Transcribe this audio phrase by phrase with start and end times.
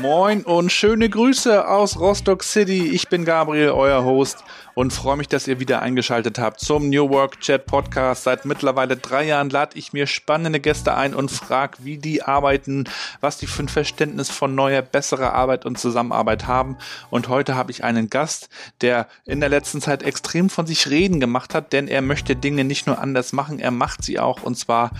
[0.00, 2.88] Moin und schöne Grüße aus Rostock City.
[2.88, 7.08] Ich bin Gabriel, euer Host und freue mich, dass ihr wieder eingeschaltet habt zum New
[7.08, 8.24] Work Chat Podcast.
[8.24, 12.84] Seit mittlerweile drei Jahren lade ich mir spannende Gäste ein und frage, wie die arbeiten,
[13.20, 16.76] was die für ein Verständnis von neuer, besserer Arbeit und Zusammenarbeit haben.
[17.08, 18.50] Und heute habe ich einen Gast,
[18.82, 22.64] der in der letzten Zeit extrem von sich reden gemacht hat, denn er möchte Dinge
[22.64, 24.90] nicht nur anders machen, er macht sie auch und zwar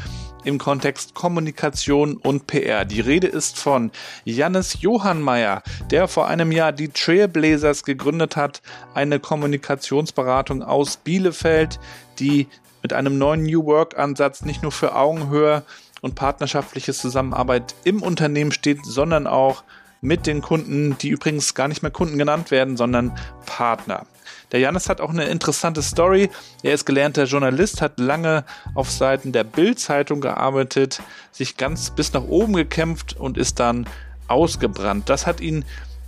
[0.47, 2.85] im Kontext Kommunikation und PR.
[2.85, 3.91] Die Rede ist von
[4.25, 8.63] Jannis Johannmeier, der vor einem Jahr die Trailblazers gegründet hat,
[8.95, 11.81] eine Kommunikationsberatung aus Bielefeld,
[12.21, 12.47] die
[12.83, 15.65] mit einem neuen New Work Ansatz nicht nur für Augenhöhe
[16.01, 19.65] und partnerschaftliche Zusammenarbeit im Unternehmen steht, sondern auch
[20.01, 24.07] mit den Kunden, die übrigens gar nicht mehr Kunden genannt werden, sondern Partner.
[24.53, 26.31] Der Janis hat auch eine interessante Story.
[26.63, 28.45] Er ist gelernter Journalist, hat lange
[28.75, 31.03] auf Seiten der Bild-Zeitung gearbeitet,
[31.33, 33.87] sich ganz bis nach oben gekämpft und ist dann
[34.29, 35.09] ausgebrannt.
[35.09, 35.65] Das hat ihn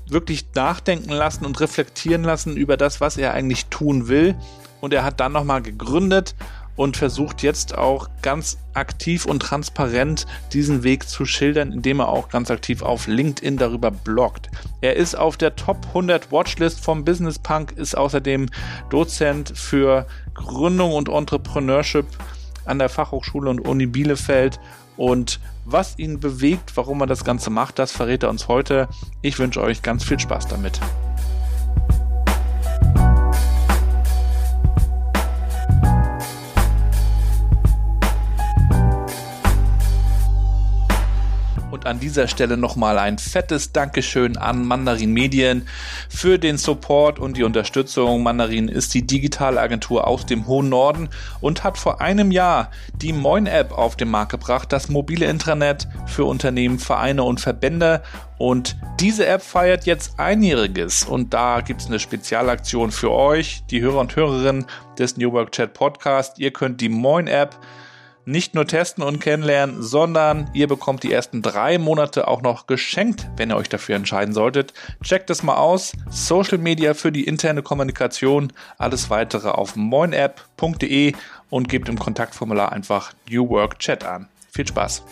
[0.07, 4.35] wirklich nachdenken lassen und reflektieren lassen über das, was er eigentlich tun will.
[4.81, 6.35] Und er hat dann nochmal gegründet
[6.79, 12.29] und versucht jetzt auch ganz aktiv und transparent diesen Weg zu schildern, indem er auch
[12.29, 14.49] ganz aktiv auf LinkedIn darüber bloggt.
[14.81, 18.47] Er ist auf der Top 100 Watchlist vom Business Punk, ist außerdem
[18.91, 22.07] Dozent für Gründung und Entrepreneurship
[22.65, 24.61] an der Fachhochschule und Uni Bielefeld
[24.97, 28.89] und was ihn bewegt, warum er das Ganze macht, das verrät er uns heute.
[29.21, 30.81] Ich wünsche euch ganz viel Spaß damit.
[41.89, 45.67] An dieser Stelle nochmal ein fettes Dankeschön an Mandarin Medien
[46.09, 48.23] für den Support und die Unterstützung.
[48.23, 51.09] Mandarin ist die digitale Agentur aus dem hohen Norden
[51.41, 55.89] und hat vor einem Jahr die Moin App auf den Markt gebracht, das mobile Intranet
[56.07, 58.03] für Unternehmen, Vereine und Verbände.
[58.37, 63.81] Und diese App feiert jetzt einjähriges und da gibt es eine Spezialaktion für euch, die
[63.81, 64.67] Hörer und Hörerinnen
[64.99, 66.39] des New Work Chat Podcast.
[66.39, 67.59] Ihr könnt die Moin App
[68.29, 73.27] nicht nur testen und kennenlernen, sondern ihr bekommt die ersten drei Monate auch noch geschenkt,
[73.37, 74.75] wenn ihr euch dafür entscheiden solltet.
[75.03, 75.93] Checkt es mal aus.
[76.11, 78.53] Social Media für die interne Kommunikation.
[78.77, 81.15] Alles weitere auf moinapp.de
[81.49, 84.29] und gebt im Kontaktformular einfach New Work Chat an.
[84.51, 85.03] Viel Spaß!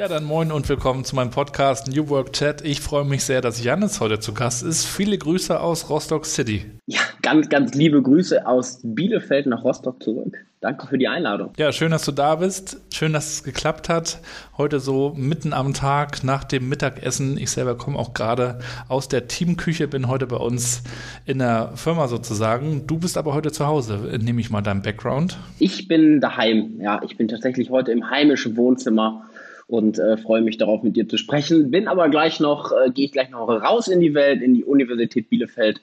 [0.00, 2.64] Ja, dann moin und willkommen zu meinem Podcast New Work Chat.
[2.64, 4.86] Ich freue mich sehr, dass Janis heute zu Gast ist.
[4.86, 6.64] Viele Grüße aus Rostock City.
[6.86, 10.38] Ja, ganz, ganz liebe Grüße aus Bielefeld nach Rostock zurück.
[10.62, 11.52] Danke für die Einladung.
[11.58, 12.80] Ja, schön, dass du da bist.
[12.94, 14.20] Schön, dass es geklappt hat.
[14.56, 17.36] Heute so mitten am Tag nach dem Mittagessen.
[17.36, 20.82] Ich selber komme auch gerade aus der Teamküche, bin heute bei uns
[21.26, 22.86] in der Firma sozusagen.
[22.86, 25.38] Du bist aber heute zu Hause, nehme ich mal deinen Background.
[25.58, 26.80] Ich bin daheim.
[26.80, 29.26] Ja, ich bin tatsächlich heute im heimischen Wohnzimmer
[29.70, 31.70] und äh, freue mich darauf, mit dir zu sprechen.
[31.70, 34.64] Bin aber gleich noch, äh, gehe ich gleich noch raus in die Welt, in die
[34.64, 35.80] Universität Bielefeld,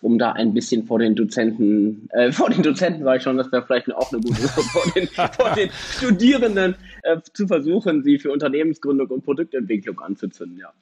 [0.00, 3.50] um da ein bisschen vor den Dozenten, äh, vor den Dozenten war ich schon, das
[3.52, 6.74] wäre vielleicht auch eine gute Sache, vor den, vor den Studierenden
[7.04, 10.72] äh, zu versuchen, sie für Unternehmensgründung und Produktentwicklung anzuzünden, ja.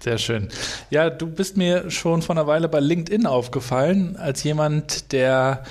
[0.00, 0.48] Sehr schön.
[0.90, 5.62] Ja, du bist mir schon vor einer Weile bei LinkedIn aufgefallen, als jemand, der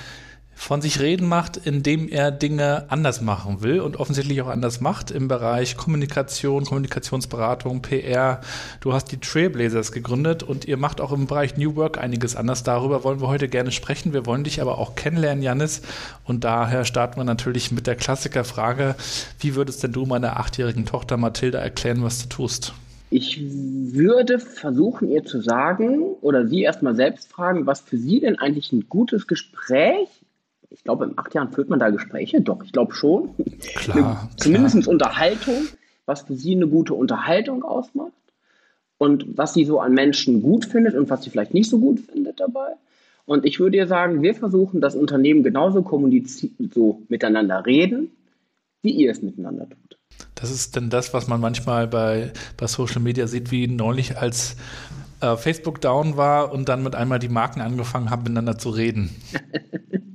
[0.61, 5.09] von sich reden macht, indem er Dinge anders machen will und offensichtlich auch anders macht
[5.09, 8.41] im Bereich Kommunikation, Kommunikationsberatung, PR.
[8.79, 12.61] Du hast die Trailblazers gegründet und ihr macht auch im Bereich New Work einiges anders.
[12.61, 14.13] Darüber wollen wir heute gerne sprechen.
[14.13, 15.81] Wir wollen dich aber auch kennenlernen, Janis.
[16.25, 18.93] Und daher starten wir natürlich mit der Klassikerfrage,
[19.39, 22.73] wie würdest denn du meiner achtjährigen Tochter Mathilda erklären, was du tust?
[23.09, 28.37] Ich würde versuchen, ihr zu sagen oder sie erstmal selbst fragen, was für sie denn
[28.37, 30.20] eigentlich ein gutes Gespräch
[30.71, 32.41] ich glaube, in acht Jahren führt man da Gespräche.
[32.41, 33.35] Doch, ich glaube schon.
[33.75, 34.29] Klar.
[34.37, 34.87] Zumindest klar.
[34.87, 35.67] Unterhaltung,
[36.05, 38.11] was für sie eine gute Unterhaltung ausmacht
[38.97, 41.99] und was sie so an Menschen gut findet und was sie vielleicht nicht so gut
[41.99, 42.75] findet dabei.
[43.25, 48.11] Und ich würde ihr sagen, wir versuchen, das Unternehmen genauso kommunizieren, so miteinander reden,
[48.81, 49.97] wie ihr es miteinander tut.
[50.35, 54.55] Das ist denn das, was man manchmal bei, bei Social Media sieht, wie neulich als
[55.19, 59.11] äh, Facebook down war und dann mit einmal die Marken angefangen haben, miteinander zu reden.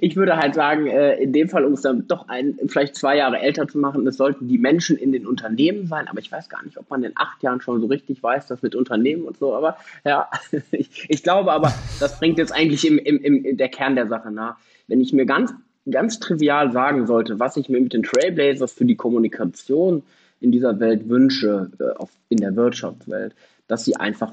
[0.00, 3.16] ich würde halt sagen, äh, in dem Fall, um es dann doch ein, vielleicht zwei
[3.16, 6.48] Jahre älter zu machen, es sollten die Menschen in den Unternehmen sein, aber ich weiß
[6.48, 9.36] gar nicht, ob man in acht Jahren schon so richtig weiß, das mit Unternehmen und
[9.38, 10.28] so, aber ja,
[10.70, 14.30] ich, ich glaube aber, das bringt jetzt eigentlich im, im, im, der Kern der Sache
[14.30, 14.56] nach.
[14.86, 15.52] Wenn ich mir ganz,
[15.90, 20.02] ganz trivial sagen sollte, was ich mir mit den Trailblazers für die Kommunikation
[20.40, 23.34] in dieser Welt wünsche, äh, in der Wirtschaftswelt,
[23.66, 24.32] dass sie einfach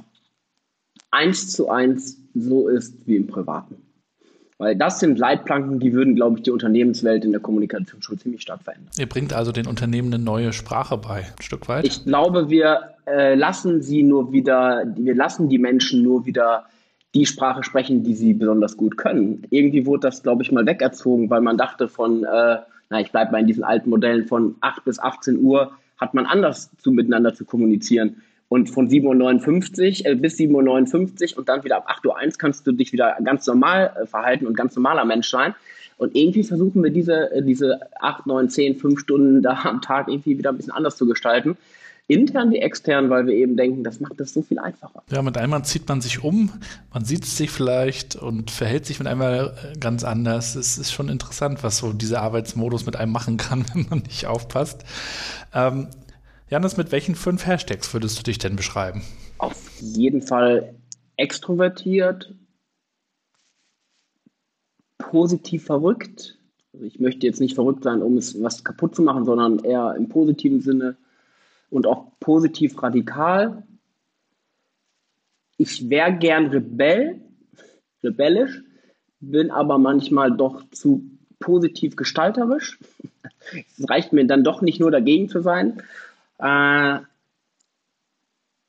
[1.11, 3.84] eins zu eins so ist wie im Privaten.
[4.57, 8.41] Weil das sind Leitplanken, die würden, glaube ich, die Unternehmenswelt in der Kommunikation schon ziemlich
[8.41, 8.89] stark verändern.
[8.97, 11.85] Ihr bringt also den Unternehmen eine neue Sprache bei, ein Stück weit?
[11.85, 16.65] Ich glaube, wir äh, lassen sie nur wieder, wir lassen die Menschen nur wieder
[17.13, 19.43] die Sprache sprechen, die sie besonders gut können.
[19.49, 22.57] Irgendwie wurde das, glaube ich, mal wegerzogen, weil man dachte von, äh,
[22.89, 26.25] na, ich bleibe mal in diesen alten Modellen von 8 bis 18 Uhr, hat man
[26.25, 28.21] anders zu miteinander zu kommunizieren.
[28.55, 32.65] Und von 7.59 Uhr äh, bis 7.59 Uhr und dann wieder ab 8.01 Uhr kannst
[32.65, 35.53] du dich wieder ganz normal äh, verhalten und ganz normaler Mensch sein.
[35.97, 40.07] Und irgendwie versuchen wir diese, äh, diese 8, 9, 10, 5 Stunden da am Tag
[40.07, 41.57] irgendwie wieder ein bisschen anders zu gestalten.
[42.07, 45.03] Intern wie extern, weil wir eben denken, das macht das so viel einfacher.
[45.11, 46.49] Ja, mit einmal zieht man sich um,
[46.93, 50.55] man sieht sich vielleicht und verhält sich mit einmal ganz anders.
[50.55, 54.27] Es ist schon interessant, was so dieser Arbeitsmodus mit einem machen kann, wenn man nicht
[54.27, 54.85] aufpasst.
[55.53, 55.87] Ähm,
[56.55, 59.01] Janis, mit welchen fünf Hashtags würdest du dich denn beschreiben?
[59.39, 60.73] Auf jeden Fall
[61.17, 62.33] extrovertiert,
[64.97, 66.39] positiv verrückt.
[66.71, 69.95] Also ich möchte jetzt nicht verrückt sein, um es was kaputt zu machen, sondern eher
[69.97, 70.95] im positiven Sinne
[71.71, 73.63] und auch positiv radikal.
[75.57, 77.19] Ich wäre gern Rebell,
[78.01, 78.63] rebellisch,
[79.19, 81.03] bin aber manchmal doch zu
[81.41, 82.79] positiv gestalterisch.
[83.77, 85.83] Es reicht mir dann doch nicht nur dagegen zu sein.
[86.39, 86.99] Äh,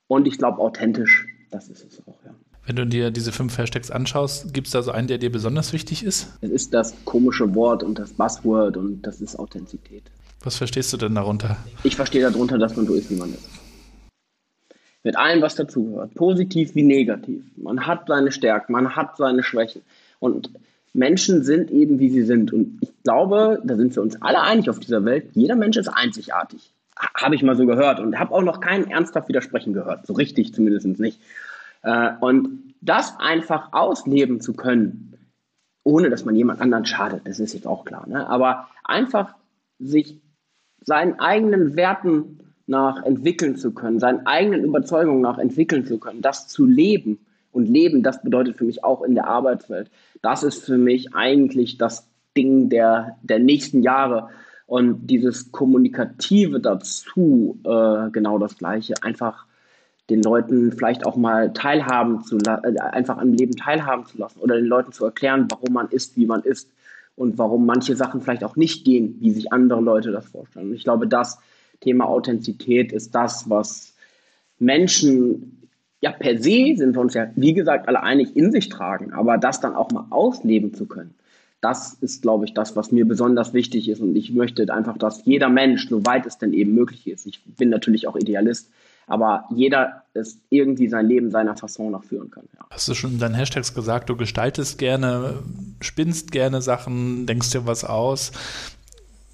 [0.08, 2.34] und ich glaube authentisch, das ist es auch, ja.
[2.66, 5.72] Wenn du dir diese fünf Hashtags anschaust, gibt es da so einen, der dir besonders
[5.72, 6.36] wichtig ist?
[6.40, 10.02] Es ist das komische Wort und das Buzzword und das ist Authentizität.
[10.42, 11.56] Was verstehst du denn darunter?
[11.84, 13.48] Ich verstehe darunter, dass man so ist, wie man ist.
[15.04, 16.14] Mit allem, was dazugehört.
[16.14, 17.44] Positiv wie negativ.
[17.56, 19.82] Man hat seine Stärken, man hat seine Schwächen.
[20.18, 20.50] Und
[20.92, 22.52] Menschen sind eben, wie sie sind.
[22.52, 25.88] Und ich glaube, da sind wir uns alle einig auf dieser Welt, jeder Mensch ist
[25.88, 30.06] einzigartig habe ich mal so gehört und habe auch noch keinen ernsthaft widersprechen gehört.
[30.06, 31.20] So richtig zumindest nicht.
[31.82, 35.14] Äh, und das einfach ausleben zu können,
[35.84, 38.08] ohne dass man jemand anderen schadet, das ist jetzt auch klar.
[38.08, 38.28] Ne?
[38.28, 39.34] Aber einfach
[39.78, 40.20] sich
[40.81, 46.49] seinen eigenen Werten nach entwickeln zu können, seinen eigenen Überzeugungen nach entwickeln zu können, das
[46.49, 47.20] zu leben.
[47.52, 49.90] Und Leben, das bedeutet für mich auch in der Arbeitswelt.
[50.20, 52.06] Das ist für mich eigentlich das
[52.37, 54.28] Ding der, der nächsten Jahre.
[54.66, 59.46] Und dieses Kommunikative dazu, äh, genau das Gleiche, einfach
[60.10, 64.56] den Leuten vielleicht auch mal teilhaben zu äh, einfach am Leben teilhaben zu lassen oder
[64.56, 66.70] den Leuten zu erklären, warum man ist, wie man ist
[67.14, 70.70] und warum manche Sachen vielleicht auch nicht gehen, wie sich andere Leute das vorstellen.
[70.70, 71.38] Und ich glaube, das
[71.80, 73.94] Thema Authentizität ist das, was
[74.58, 75.68] Menschen
[76.00, 79.38] ja per se sind wir uns ja, wie gesagt, alle einig in sich tragen, aber
[79.38, 81.14] das dann auch mal ausleben zu können
[81.61, 84.00] das ist, glaube ich, das, was mir besonders wichtig ist.
[84.00, 87.70] Und ich möchte einfach, dass jeder Mensch, soweit es denn eben möglich ist, ich bin
[87.70, 88.70] natürlich auch Idealist,
[89.06, 92.44] aber jeder es irgendwie sein Leben seiner Fasson noch führen kann.
[92.55, 92.67] Ja.
[92.70, 95.43] Hast du schon in deinen Hashtags gesagt, du gestaltest gerne,
[95.81, 98.32] spinnst gerne Sachen, denkst dir was aus.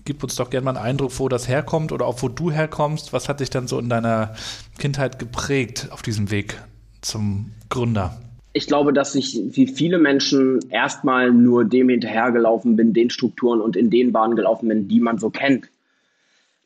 [0.04, 3.12] Gib uns doch gerne mal einen Eindruck, wo das herkommt oder auch wo du herkommst.
[3.12, 4.34] Was hat dich dann so in deiner
[4.78, 6.60] Kindheit geprägt auf diesem Weg
[7.00, 8.18] zum Gründer?
[8.52, 13.76] Ich glaube, dass ich wie viele Menschen erstmal nur dem hinterhergelaufen bin, den Strukturen und
[13.76, 15.68] in den Bahnen gelaufen bin, die man so kennt.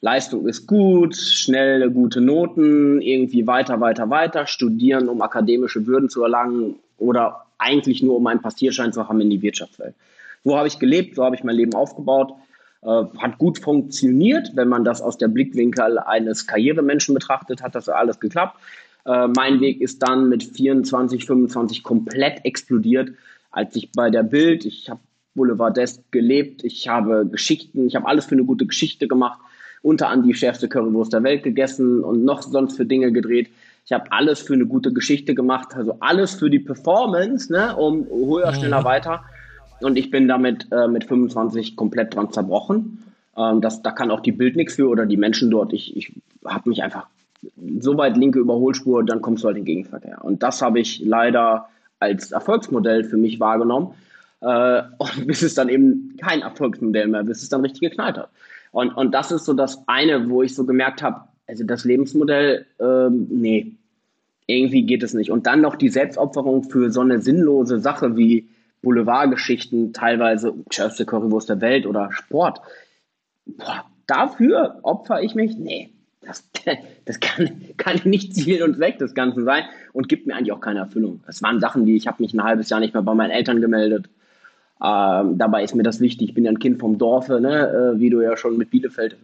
[0.01, 6.23] Leistung ist gut, schnelle, gute Noten, irgendwie weiter, weiter, weiter, studieren, um akademische Würden zu
[6.23, 9.95] erlangen oder eigentlich nur, um einen Passierschein zu haben in die Wirtschaftswelt.
[10.45, 12.35] So habe ich gelebt, so habe ich mein Leben aufgebaut.
[12.83, 17.89] Äh, hat gut funktioniert, wenn man das aus der Blickwinkel eines Karrieremenschen betrachtet, hat das
[17.89, 18.57] alles geklappt.
[19.07, 23.13] Äh, mein Weg ist dann mit 24, 25 komplett explodiert,
[23.51, 25.01] als ich bei der Bild, ich habe
[25.35, 29.39] Boulevardesk gelebt, ich habe Geschichten, ich habe alles für eine gute Geschichte gemacht,
[29.83, 33.49] unter anderem die schärfste Currywurst der Welt gegessen und noch sonst für Dinge gedreht.
[33.85, 38.07] Ich habe alles für eine gute Geschichte gemacht, also alles für die Performance, ne, um
[38.07, 38.85] höher, schneller, mhm.
[38.85, 39.25] weiter.
[39.81, 43.05] Und ich bin damit äh, mit 25 komplett dran zerbrochen.
[43.37, 45.73] Ähm, das, da kann auch die Bild nichts für oder die Menschen dort.
[45.73, 46.13] Ich, ich
[46.45, 47.07] habe mich einfach
[47.81, 50.25] so weit linke Überholspur, dann kommst du halt in den Gegenverkehr.
[50.25, 51.69] Und das habe ich leider
[52.01, 53.95] als Erfolgsmodell für mich wahrgenommen.
[54.41, 58.31] Äh, und bis es dann eben kein Erfolgsmodell mehr, bis es dann richtig geknallt hat.
[58.73, 62.67] Und, und das ist so das eine, wo ich so gemerkt habe, also das Lebensmodell,
[62.81, 63.73] ähm, nee,
[64.47, 65.31] irgendwie geht es nicht.
[65.31, 68.49] Und dann noch die Selbstopferung für so eine sinnlose Sache wie
[68.83, 72.61] Boulevardgeschichten, teilweise schärfste Currywurst der Welt oder Sport.
[73.47, 75.57] Boah, dafür opfer ich mich?
[75.57, 75.91] Nee,
[76.27, 76.49] das,
[77.05, 80.61] das kann, kann nicht Ziel und Zweck des Ganzen sein und gibt mir eigentlich auch
[80.61, 81.21] keine Erfüllung.
[81.27, 83.61] Es waren Sachen, die ich habe mich ein halbes Jahr nicht mehr bei meinen Eltern
[83.61, 84.09] gemeldet.
[84.83, 86.29] Ähm, dabei ist mir das wichtig.
[86.29, 87.95] Ich bin ja ein Kind vom Dorfe, ne?
[87.95, 89.17] Äh, wie du ja schon mit Bielefeld,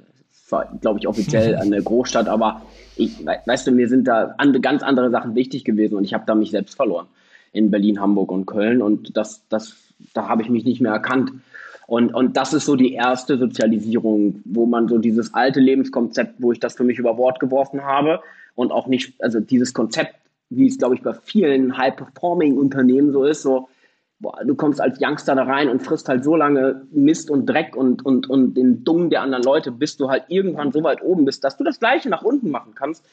[0.80, 2.62] glaube ich, offiziell an der Großstadt, aber
[2.96, 6.24] ich, weißt du, mir sind da andere, ganz andere Sachen wichtig gewesen und ich habe
[6.26, 7.06] da mich selbst verloren
[7.52, 9.76] in Berlin, Hamburg und Köln und das, das,
[10.14, 11.32] da habe ich mich nicht mehr erkannt.
[11.92, 16.50] Und, und das ist so die erste Sozialisierung, wo man so dieses alte Lebenskonzept, wo
[16.50, 18.22] ich das für mich über Bord geworfen habe
[18.54, 20.14] und auch nicht, also dieses Konzept,
[20.48, 23.68] wie es, glaube ich, bei vielen High-Performing-Unternehmen so ist, so,
[24.20, 27.76] boah, du kommst als Youngster da rein und frisst halt so lange Mist und Dreck
[27.76, 31.26] und, und, und den Dung der anderen Leute, bis du halt irgendwann so weit oben
[31.26, 33.04] bist, dass du das Gleiche nach unten machen kannst.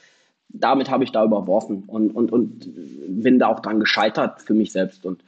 [0.47, 2.71] Damit habe ich da überworfen und, und, und
[3.09, 5.21] bin da auch dran gescheitert für mich selbst und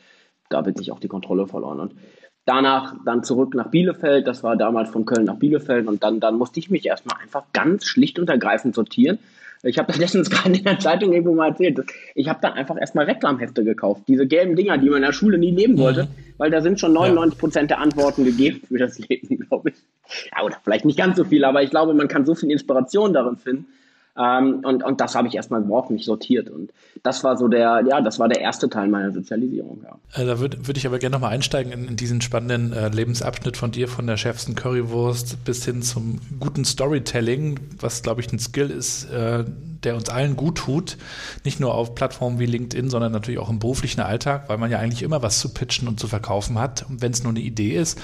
[0.48, 1.82] da wird sich auch die Kontrolle verloren.
[1.82, 1.96] Und
[2.46, 6.38] danach dann zurück nach Bielefeld, das war damals von Köln nach Bielefeld und dann, dann
[6.38, 9.20] musste ich mich erstmal einfach ganz schlicht und ergreifend sortieren
[9.64, 11.80] ich habe das letztens gerade in der Zeitung irgendwo mal erzählt.
[12.16, 14.04] Ich habe dann einfach erstmal Reklamhefte gekauft.
[14.08, 16.34] Diese gelben Dinger, die man in der Schule nie nehmen wollte, mhm.
[16.38, 19.76] weil da sind schon 99 Prozent der Antworten gegeben für das Leben, glaube ich.
[20.36, 23.14] Ja, oder vielleicht nicht ganz so viel, aber ich glaube, man kann so viel Inspiration
[23.14, 23.68] darin finden.
[24.18, 26.50] Ähm, und, und das habe ich erstmal überhaupt nicht sortiert.
[26.50, 26.72] Und
[27.04, 29.84] das war so der, ja, das war der erste Teil meiner Sozialisierung.
[29.84, 30.22] Ja.
[30.22, 33.58] Äh, da würde würd ich aber gerne nochmal einsteigen in, in, diesen spannenden äh, Lebensabschnitt
[33.58, 38.40] von dir, von der schärfsten Currywurst bis hin zum guten Storytelling, was, glaube ich, ein
[38.40, 39.46] Skill ist, äh,
[39.84, 40.98] der uns allen gut tut.
[41.46, 44.80] Nicht nur auf Plattformen wie LinkedIn, sondern natürlich auch im beruflichen Alltag, weil man ja
[44.80, 48.00] eigentlich immer was zu pitchen und zu verkaufen hat, wenn es nur eine Idee ist.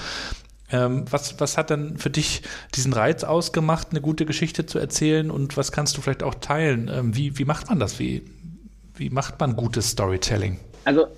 [0.70, 2.42] Ähm, was, was hat dann für dich
[2.74, 6.90] diesen Reiz ausgemacht, eine gute Geschichte zu erzählen und was kannst du vielleicht auch teilen?
[6.92, 7.98] Ähm, wie, wie macht man das?
[7.98, 8.24] Wie,
[8.94, 10.58] wie macht man gutes Storytelling?
[10.84, 11.08] Also,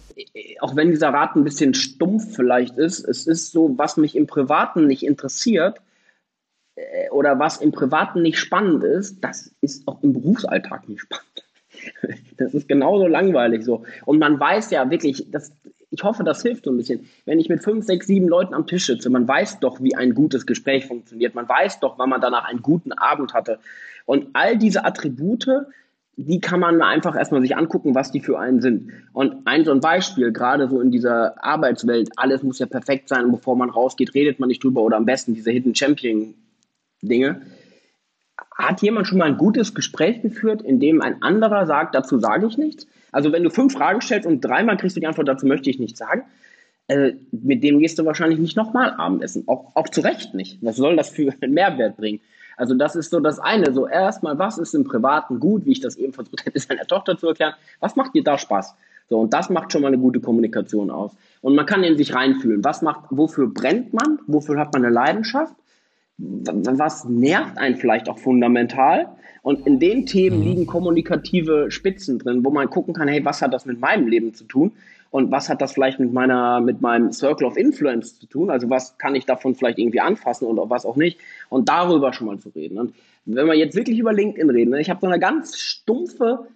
[0.61, 4.26] auch wenn dieser Rat ein bisschen stumpf vielleicht ist, es ist so, was mich im
[4.26, 5.80] Privaten nicht interessiert
[6.76, 11.26] äh, oder was im Privaten nicht spannend ist, das ist auch im Berufsalltag nicht spannend.
[12.37, 13.85] Das ist genauso langweilig so.
[14.07, 15.52] Und man weiß ja wirklich, das,
[15.90, 17.09] ich hoffe, das hilft so ein bisschen.
[17.25, 20.14] Wenn ich mit fünf, sechs, sieben Leuten am Tisch sitze, man weiß doch, wie ein
[20.14, 21.35] gutes Gespräch funktioniert.
[21.35, 23.59] Man weiß doch, wann man danach einen guten Abend hatte.
[24.06, 25.49] Und all diese Attribute,
[26.16, 28.92] die kann man einfach erstmal sich angucken, was die für einen sind.
[29.12, 33.32] Und ein so ein Beispiel, gerade so in dieser Arbeitswelt, alles muss ja perfekt sein,
[33.32, 36.35] bevor man rausgeht, redet man nicht drüber oder am besten diese Hidden Champion
[37.02, 37.42] Dinge.
[38.56, 42.47] Hat jemand schon mal ein gutes Gespräch geführt, in dem ein anderer sagt, dazu sage
[42.47, 42.87] ich nichts?
[43.12, 45.79] Also wenn du fünf Fragen stellst und dreimal kriegst du die Antwort, dazu möchte ich
[45.79, 46.23] nichts sagen,
[46.88, 49.45] äh, mit dem gehst du wahrscheinlich nicht nochmal Abendessen.
[49.47, 50.59] Auch, auch zu Recht nicht.
[50.61, 52.21] Was soll das für einen Mehrwert bringen?
[52.57, 53.73] Also das ist so das eine.
[53.73, 57.17] So erstmal, was ist im Privaten gut, wie ich das eben versucht hätte, seiner Tochter
[57.17, 57.55] zu erklären.
[57.79, 58.75] Was macht dir da Spaß?
[59.09, 61.17] So, und das macht schon mal eine gute Kommunikation aus.
[61.40, 62.64] Und man kann in sich reinfühlen.
[62.64, 64.21] Was macht, wofür brennt man?
[64.26, 65.55] Wofür hat man eine Leidenschaft?
[66.22, 69.08] Was nervt einen vielleicht auch fundamental?
[69.42, 70.44] Und in den Themen mhm.
[70.44, 74.34] liegen kommunikative Spitzen drin, wo man gucken kann, hey, was hat das mit meinem Leben
[74.34, 74.72] zu tun?
[75.10, 78.50] Und was hat das vielleicht mit meiner, mit meinem Circle of Influence zu tun?
[78.50, 81.18] Also was kann ich davon vielleicht irgendwie anfassen und was auch nicht?
[81.48, 82.78] Und darüber schon mal zu reden.
[82.78, 86.46] Und wenn wir jetzt wirklich über LinkedIn reden, ne, ich habe so eine ganz stumpfe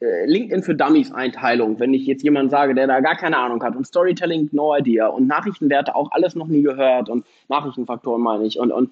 [0.00, 3.76] LinkedIn für Dummies Einteilung, wenn ich jetzt jemand sage, der da gar keine Ahnung hat
[3.76, 8.58] und Storytelling no idea und Nachrichtenwerte auch alles noch nie gehört und Nachrichtenfaktoren meine ich
[8.58, 8.90] und, und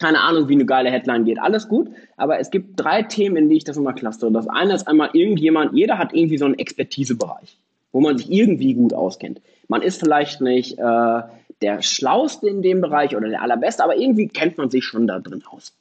[0.00, 1.38] keine Ahnung, wie eine geile Headline geht.
[1.38, 4.32] Alles gut, aber es gibt drei Themen, in die ich das immer clustere.
[4.32, 7.58] Das eine ist einmal irgendjemand, jeder hat irgendwie so einen Expertisebereich,
[7.92, 9.40] wo man sich irgendwie gut auskennt.
[9.68, 11.22] Man ist vielleicht nicht äh,
[11.62, 15.20] der Schlauste in dem Bereich oder der Allerbeste, aber irgendwie kennt man sich schon da
[15.20, 15.72] drin aus.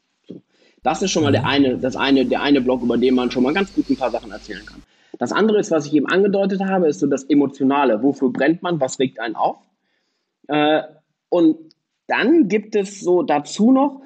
[0.84, 1.48] Das ist schon mal der mhm.
[1.48, 4.12] eine, das eine, der eine Block, über den man schon mal ganz gut ein paar
[4.12, 4.84] Sachen erzählen kann.
[5.18, 8.04] Das andere ist, was ich eben angedeutet habe, ist so das Emotionale.
[8.04, 8.80] Wofür brennt man?
[8.80, 9.58] Was regt einen auf?
[10.48, 10.82] Äh,
[11.30, 11.58] und
[12.08, 14.02] dann gibt es so dazu noch,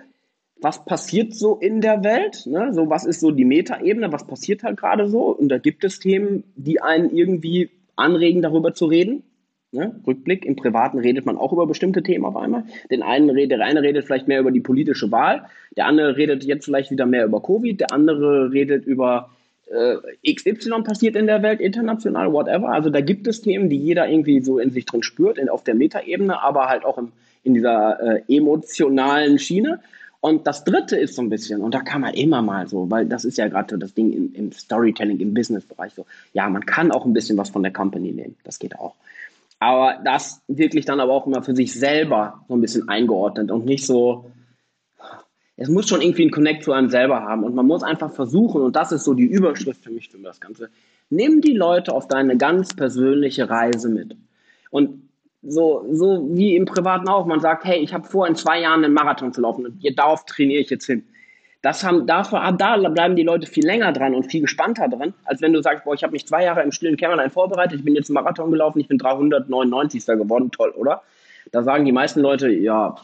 [0.59, 2.45] was passiert so in der Welt?
[2.45, 2.73] Ne?
[2.73, 4.11] So, was ist so die Metaebene?
[4.11, 5.29] Was passiert halt gerade so?
[5.29, 9.23] Und da gibt es Themen, die einen irgendwie anregen, darüber zu reden.
[9.71, 9.99] Ne?
[10.07, 12.63] Rückblick, im Privaten redet man auch über bestimmte Themen auf einmal.
[12.89, 15.45] Den einen redet, der eine redet vielleicht mehr über die politische Wahl,
[15.75, 19.29] der andere redet jetzt vielleicht wieder mehr über Covid, der andere redet über
[19.69, 22.69] äh, XY passiert in der Welt, international, whatever.
[22.69, 25.63] Also da gibt es Themen, die jeder irgendwie so in sich drin spürt, in, auf
[25.63, 27.11] der Metaebene, aber halt auch im,
[27.43, 29.81] in dieser äh, emotionalen Schiene.
[30.19, 33.05] Und das dritte ist so ein bisschen, und da kann man immer mal so, weil
[33.05, 36.91] das ist ja gerade das Ding im, im Storytelling, im Business-Bereich so, ja, man kann
[36.91, 38.95] auch ein bisschen was von der Company nehmen, das geht auch.
[39.59, 43.65] Aber das wirklich dann aber auch immer für sich selber so ein bisschen eingeordnet und
[43.65, 44.31] nicht so,
[45.55, 48.61] es muss schon irgendwie einen Connect zu einem selber haben und man muss einfach versuchen,
[48.61, 50.69] und das ist so die Überschrift für mich für das Ganze,
[51.09, 54.15] nimm die Leute auf deine ganz persönliche Reise mit.
[54.69, 55.07] Und
[55.43, 57.25] So, so wie im Privaten auch.
[57.25, 60.25] Man sagt, hey, ich habe vor, in zwei Jahren einen Marathon zu laufen und darauf
[60.25, 61.03] trainiere ich jetzt hin.
[61.67, 65.41] Das haben, dafür, da bleiben die Leute viel länger dran und viel gespannter dran, als
[65.41, 67.93] wenn du sagst, boah, ich habe mich zwei Jahre im stillen Kämmerlein vorbereitet, ich bin
[67.93, 70.05] jetzt einen Marathon gelaufen, ich bin 399.
[70.05, 71.01] geworden, toll, oder?
[71.51, 72.95] Da sagen die meisten Leute, ja,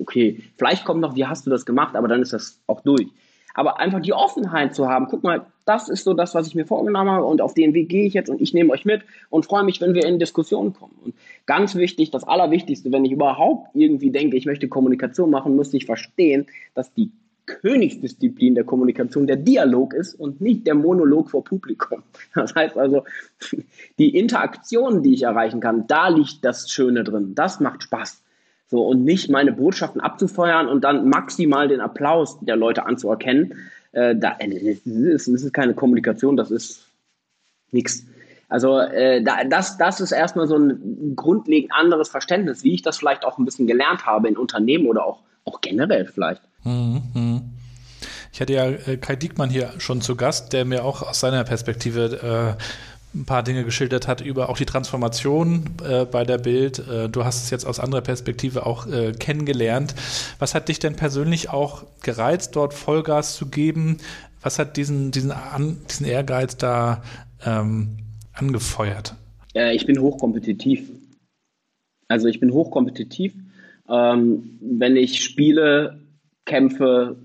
[0.00, 3.06] okay, vielleicht kommt noch, wie hast du das gemacht, aber dann ist das auch durch.
[3.54, 6.66] Aber einfach die Offenheit zu haben, guck mal, das ist so das, was ich mir
[6.66, 9.46] vorgenommen habe und auf den Weg gehe ich jetzt und ich nehme euch mit und
[9.46, 10.98] freue mich, wenn wir in Diskussionen kommen.
[11.04, 11.14] Und
[11.46, 15.86] ganz wichtig, das Allerwichtigste, wenn ich überhaupt irgendwie denke, ich möchte Kommunikation machen, müsste ich
[15.86, 17.12] verstehen, dass die
[17.48, 22.02] Königsdisziplin der Kommunikation der Dialog ist und nicht der Monolog vor Publikum.
[22.34, 23.04] Das heißt also,
[23.98, 27.34] die Interaktion, die ich erreichen kann, da liegt das Schöne drin.
[27.34, 28.22] Das macht Spaß.
[28.70, 33.54] So, und nicht meine Botschaften abzufeuern und dann maximal den Applaus der Leute anzuerkennen.
[33.92, 36.86] Äh, da, das, ist, keine Kommunikation, das ist
[37.70, 38.04] nichts.
[38.50, 42.98] Also äh, da, das, das ist erstmal so ein grundlegend anderes Verständnis, wie ich das
[42.98, 46.42] vielleicht auch ein bisschen gelernt habe in Unternehmen oder auch, auch generell vielleicht.
[46.64, 47.42] Mhm.
[48.32, 51.44] Ich hatte ja äh, Kai Diekmann hier schon zu Gast, der mir auch aus seiner
[51.44, 52.62] Perspektive äh,
[53.14, 56.78] ein paar Dinge geschildert hat über auch die Transformation äh, bei der Bild.
[56.78, 59.94] Äh, du hast es jetzt aus anderer Perspektive auch äh, kennengelernt.
[60.38, 63.98] Was hat dich denn persönlich auch gereizt, dort Vollgas zu geben?
[64.42, 67.02] Was hat diesen, diesen, an, diesen Ehrgeiz da
[67.44, 67.96] ähm,
[68.32, 69.14] angefeuert?
[69.54, 70.88] Ich bin hochkompetitiv.
[72.06, 73.34] Also ich bin hochkompetitiv.
[73.88, 75.98] Ähm, wenn ich spiele,
[76.48, 77.16] kämpfe,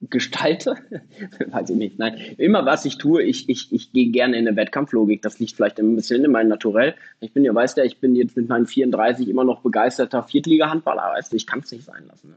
[0.00, 0.76] gestalte,
[1.50, 4.56] weiß ich nicht, nein, immer was ich tue, ich, ich, ich gehe gerne in eine
[4.56, 6.94] Wettkampflogik, das liegt vielleicht ein bisschen in meinem Naturell.
[7.18, 11.14] Ich bin ja, weißt du, ich bin jetzt mit meinen 34 immer noch begeisterter Viertliga-Handballer,
[11.16, 12.28] weißt du, ich kann es nicht sein lassen.
[12.28, 12.36] Ne?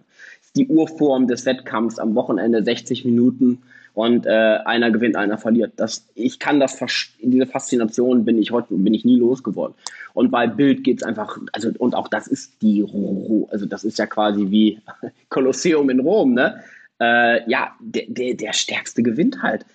[0.55, 3.61] Die Urform des Wettkampfs am Wochenende, 60 Minuten
[3.93, 5.73] und äh, einer gewinnt, einer verliert.
[5.75, 6.79] Das, ich kann das,
[7.21, 9.75] diese Faszination bin ich heute, bin ich nie losgeworden.
[10.13, 12.85] Und bei Bild geht es einfach, also, und auch das ist die,
[13.49, 14.79] also das ist ja quasi wie
[15.29, 16.61] Kolosseum in Rom, ne?
[17.01, 19.65] äh, ja, der, der, der Stärkste gewinnt halt.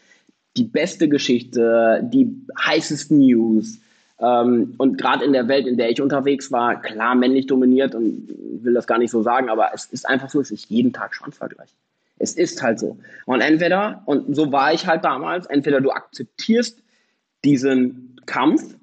[0.57, 3.79] Die beste Geschichte, die heißesten News.
[4.19, 8.29] Ähm, und gerade in der Welt, in der ich unterwegs war, klar männlich dominiert und
[8.63, 11.15] will das gar nicht so sagen, aber es ist einfach so, es ist jeden Tag
[11.15, 11.75] Schwanzvergleich.
[12.19, 12.99] Es ist halt so.
[13.27, 16.83] Und entweder, und so war ich halt damals, entweder du akzeptierst
[17.45, 18.77] diesen Kampf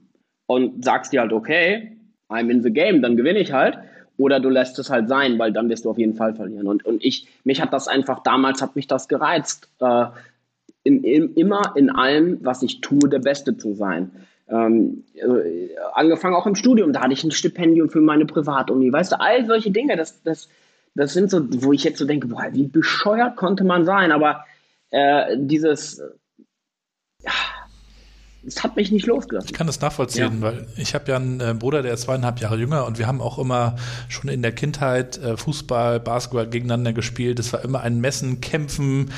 [0.45, 1.97] und sagst dir halt, okay,
[2.29, 3.77] I'm in the game, dann gewinne ich halt,
[4.17, 6.67] oder du lässt es halt sein, weil dann wirst du auf jeden Fall verlieren.
[6.67, 10.05] Und, und ich, mich hat das einfach, damals hat mich das gereizt, äh,
[10.83, 14.11] in, in, immer in allem, was ich tue, der Beste zu sein.
[14.49, 19.13] Ähm, äh, angefangen auch im Studium, da hatte ich ein Stipendium für meine Privatuni, weißt
[19.13, 20.49] du, all solche Dinge, das, das,
[20.95, 24.45] das sind so, wo ich jetzt so denke, boah, wie bescheuert konnte man sein, aber
[24.91, 26.01] äh, dieses,
[27.19, 27.31] ja,
[28.45, 29.49] es hat mich nicht losgelassen.
[29.49, 30.41] Ich kann das nachvollziehen, ja.
[30.41, 33.21] weil ich habe ja einen äh, Bruder, der ist zweieinhalb Jahre jünger und wir haben
[33.21, 33.75] auch immer
[34.09, 37.39] schon in der Kindheit äh, Fußball, Basketball gegeneinander gespielt.
[37.39, 39.11] Es war immer ein Messen, Kämpfen.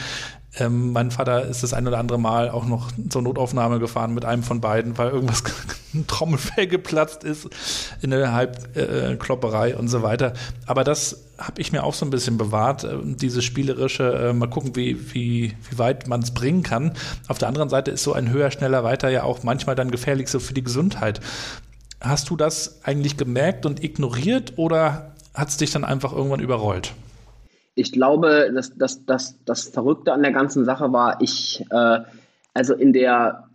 [0.58, 4.24] Ähm, mein Vater ist das ein oder andere Mal auch noch zur Notaufnahme gefahren mit
[4.24, 5.44] einem von beiden, weil irgendwas
[5.94, 7.50] ein Trommelfell geplatzt ist
[8.02, 10.34] in der Halbklopperei äh, und so weiter.
[10.66, 14.50] Aber das habe ich mir auch so ein bisschen bewahrt, äh, diese spielerische, äh, mal
[14.50, 16.94] gucken, wie, wie, wie weit man es bringen kann.
[17.28, 20.30] Auf der anderen Seite ist so ein höher, schneller, weiter ja auch manchmal dann gefährlich
[20.30, 21.20] so für die Gesundheit.
[22.00, 26.94] Hast du das eigentlich gemerkt und ignoriert oder hat es dich dann einfach irgendwann überrollt?
[27.76, 32.00] Ich glaube, dass, dass, dass das Verrückte an der ganzen Sache war, ich, äh,
[32.54, 33.50] also in der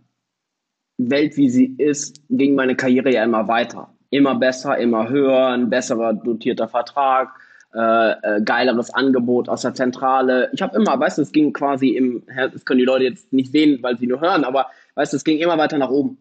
[0.97, 3.89] Welt, wie sie ist, ging meine Karriere ja immer weiter.
[4.11, 7.33] Immer besser, immer höher, ein besserer dotierter Vertrag,
[7.73, 10.49] äh, äh, geileres Angebot aus der Zentrale.
[10.53, 13.51] Ich habe immer, weißt du, es ging quasi im, das können die Leute jetzt nicht
[13.51, 16.17] sehen, weil sie nur hören, aber weißt du, es ging immer weiter nach oben.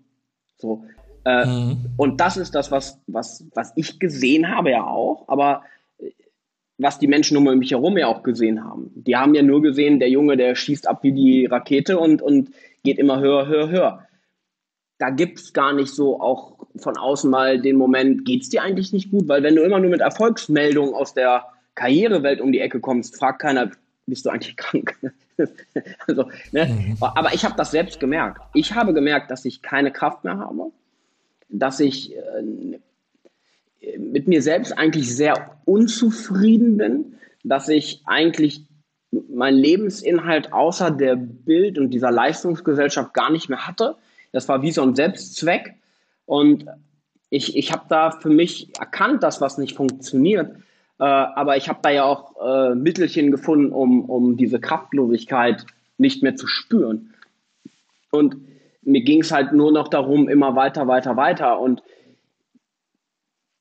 [0.58, 0.84] So.
[1.24, 1.86] Äh, mhm.
[1.96, 5.64] Und das ist das, was, was, was ich gesehen habe ja auch, aber
[6.80, 8.90] was die Menschen um mich herum ja auch gesehen haben.
[8.94, 12.50] Die haben ja nur gesehen, der Junge, der schießt ab wie die Rakete und, und
[12.82, 14.06] geht immer höher, höher, höher
[15.00, 18.62] da gibt es gar nicht so auch von außen mal den Moment, geht es dir
[18.62, 19.28] eigentlich nicht gut?
[19.28, 23.40] Weil wenn du immer nur mit Erfolgsmeldungen aus der Karrierewelt um die Ecke kommst, fragt
[23.40, 23.70] keiner,
[24.06, 24.94] bist du eigentlich krank?
[26.06, 26.66] also, ne?
[26.66, 26.96] Mhm.
[27.00, 28.42] Aber ich habe das selbst gemerkt.
[28.52, 30.70] Ich habe gemerkt, dass ich keine Kraft mehr habe,
[31.48, 32.78] dass ich äh,
[33.98, 37.14] mit mir selbst eigentlich sehr unzufrieden bin,
[37.44, 38.66] dass ich eigentlich
[39.10, 43.96] mein Lebensinhalt außer der Bild und dieser Leistungsgesellschaft gar nicht mehr hatte
[44.32, 45.74] das war wie so ein Selbstzweck.
[46.26, 46.66] Und
[47.30, 50.56] ich, ich habe da für mich erkannt, dass was nicht funktioniert.
[50.98, 55.64] Äh, aber ich habe da ja auch äh, Mittelchen gefunden, um, um diese Kraftlosigkeit
[55.98, 57.14] nicht mehr zu spüren.
[58.10, 58.36] Und
[58.82, 61.60] mir ging es halt nur noch darum, immer weiter, weiter, weiter.
[61.60, 61.82] Und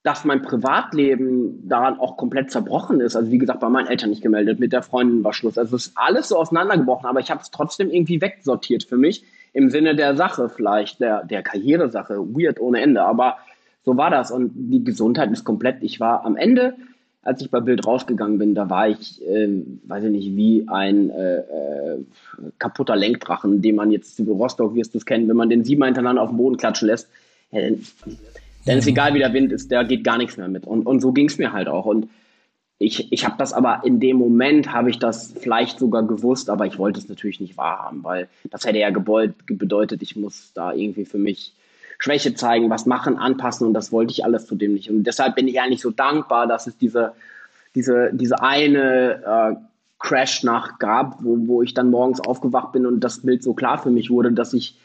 [0.09, 3.15] dass mein Privatleben daran auch komplett zerbrochen ist.
[3.15, 5.55] Also wie gesagt, bei meinen Eltern nicht gemeldet, mit der Freundin war Schluss.
[5.55, 9.23] Also es ist alles so auseinandergebrochen, aber ich habe es trotzdem irgendwie wegsortiert für mich
[9.53, 13.03] im Sinne der Sache vielleicht, der, der Karrieresache, weird ohne Ende.
[13.03, 13.37] Aber
[13.85, 15.83] so war das und die Gesundheit ist komplett.
[15.83, 16.73] Ich war am Ende,
[17.21, 19.47] als ich bei Bild rausgegangen bin, da war ich, äh,
[19.83, 21.99] weiß ich nicht, wie ein äh, äh,
[22.57, 26.23] kaputter Lenkdrachen, den man jetzt, Rostock wirst du es kennen, wenn man den siebenmal hintereinander
[26.23, 27.09] auf den Boden klatschen lässt,
[27.51, 27.61] ja,
[28.69, 30.67] dann ist egal, wie der Wind ist, der geht gar nichts mehr mit.
[30.67, 31.85] Und, und so ging es mir halt auch.
[31.85, 32.07] Und
[32.77, 36.67] ich, ich habe das aber in dem Moment, habe ich das vielleicht sogar gewusst, aber
[36.67, 40.71] ich wollte es natürlich nicht wahrhaben, weil das hätte ja gebeut, bedeutet, ich muss da
[40.71, 41.53] irgendwie für mich
[41.97, 44.91] Schwäche zeigen, was machen, anpassen und das wollte ich alles zudem nicht.
[44.91, 47.13] Und deshalb bin ich eigentlich so dankbar, dass es diese,
[47.73, 49.55] diese, diese eine äh,
[49.97, 53.89] Crash-Nacht gab, wo, wo ich dann morgens aufgewacht bin und das Bild so klar für
[53.89, 54.77] mich wurde, dass ich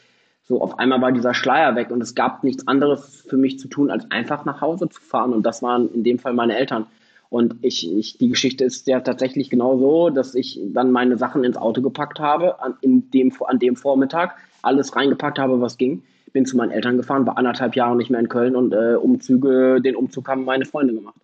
[0.47, 3.67] so auf einmal war dieser Schleier weg und es gab nichts anderes für mich zu
[3.67, 5.33] tun, als einfach nach Hause zu fahren.
[5.33, 6.85] Und das waren in dem Fall meine Eltern.
[7.29, 11.43] Und ich, ich, die Geschichte ist ja tatsächlich genau so, dass ich dann meine Sachen
[11.43, 16.03] ins Auto gepackt habe, an, in dem, an dem Vormittag, alles reingepackt habe, was ging.
[16.31, 19.81] Bin zu meinen Eltern gefahren, war anderthalb Jahre nicht mehr in Köln und äh, Umzüge,
[19.81, 21.15] den Umzug haben meine Freunde gemacht.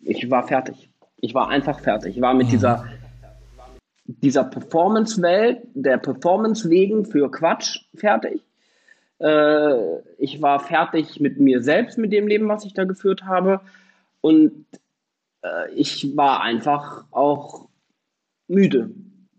[0.00, 0.88] Ich war fertig.
[1.16, 2.16] Ich war einfach fertig.
[2.16, 2.50] Ich war mit mhm.
[2.50, 2.84] dieser,
[4.06, 8.42] dieser Performance-Welt, der Performance wegen für Quatsch fertig.
[9.18, 13.60] Äh, ich war fertig mit mir selbst, mit dem Leben, was ich da geführt habe.
[14.20, 14.66] Und
[15.42, 17.68] äh, ich war einfach auch
[18.48, 18.90] müde.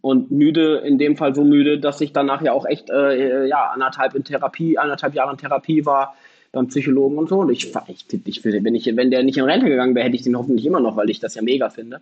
[0.01, 3.71] Und müde, in dem Fall so müde, dass ich danach ja auch echt äh, ja,
[3.71, 6.15] anderthalb in Therapie, anderthalb Jahre in Therapie war
[6.51, 7.39] beim Psychologen und so.
[7.39, 10.23] Und ich, ich, ich, wenn, ich, wenn der nicht in Rente gegangen wäre, hätte ich
[10.23, 12.01] den hoffentlich immer noch, weil ich das ja mega finde.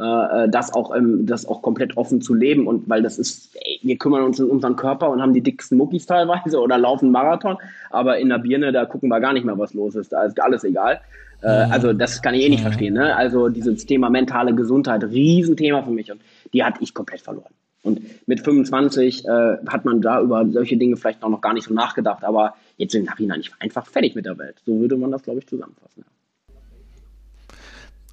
[0.00, 3.56] Äh, äh, das auch ähm, das auch komplett offen zu leben und weil das ist,
[3.56, 7.10] ey, wir kümmern uns um unseren Körper und haben die dicksten Muckis teilweise oder laufen
[7.10, 7.56] Marathon,
[7.90, 10.40] aber in der Birne, da gucken wir gar nicht mehr, was los ist, da ist
[10.40, 11.00] alles egal.
[11.42, 11.48] Äh.
[11.48, 12.94] Also das kann ich eh nicht verstehen.
[12.94, 13.16] Ne?
[13.16, 16.20] Also dieses Thema mentale Gesundheit, Riesenthema für mich und
[16.52, 17.52] die hatte ich komplett verloren.
[17.82, 21.66] Und mit 25 äh, hat man da über solche Dinge vielleicht auch noch gar nicht
[21.66, 24.62] so nachgedacht, aber jetzt im Nachhinein, ich war einfach fertig mit der Welt.
[24.64, 26.04] So würde man das, glaube ich, zusammenfassen.
[26.06, 26.17] Ja.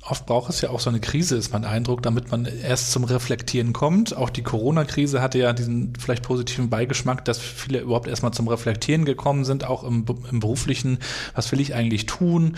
[0.08, 3.06] Oft braucht es ja auch so eine Krise, ist mein Eindruck, damit man erst zum
[3.06, 4.16] Reflektieren kommt.
[4.16, 9.06] Auch die Corona-Krise hatte ja diesen vielleicht positiven Beigeschmack, dass viele überhaupt erstmal zum Reflektieren
[9.06, 11.00] gekommen sind, auch im, im beruflichen.
[11.34, 12.56] Was will ich eigentlich tun?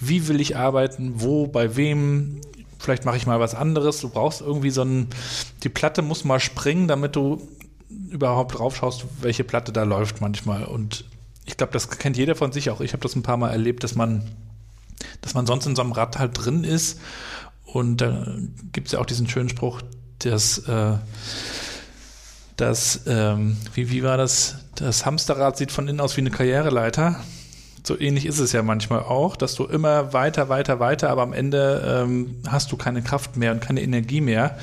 [0.00, 1.12] Wie will ich arbeiten?
[1.18, 1.46] Wo?
[1.46, 2.40] Bei wem?
[2.80, 4.00] Vielleicht mache ich mal was anderes.
[4.00, 5.06] Du brauchst irgendwie so ein,
[5.62, 7.40] die Platte muss mal springen, damit du
[8.10, 10.64] überhaupt drauf schaust, welche Platte da läuft manchmal.
[10.64, 11.04] Und
[11.46, 12.80] ich glaube, das kennt jeder von sich auch.
[12.80, 14.24] Ich habe das ein paar Mal erlebt, dass man
[15.20, 17.00] dass man sonst in so einem Rad halt drin ist.
[17.64, 18.26] Und da
[18.72, 19.82] gibt es ja auch diesen schönen Spruch,
[20.20, 20.94] dass, äh,
[22.56, 24.56] dass ähm, wie, wie war das?
[24.74, 27.20] Das Hamsterrad sieht von innen aus wie eine Karriereleiter.
[27.84, 31.32] So ähnlich ist es ja manchmal auch, dass du immer weiter, weiter, weiter, aber am
[31.32, 34.58] Ende ähm, hast du keine Kraft mehr und keine Energie mehr.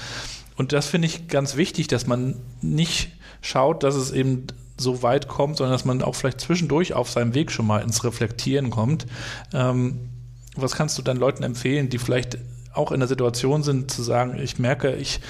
[0.58, 5.28] Und das finde ich ganz wichtig, dass man nicht schaut, dass es eben so weit
[5.28, 9.06] kommt, sondern dass man auch vielleicht zwischendurch auf seinem Weg schon mal ins Reflektieren kommt.
[9.54, 10.10] Ähm,
[10.56, 12.38] was kannst du dann Leuten empfehlen, die vielleicht
[12.74, 15.22] auch in der Situation sind, zu sagen, ich merke, ich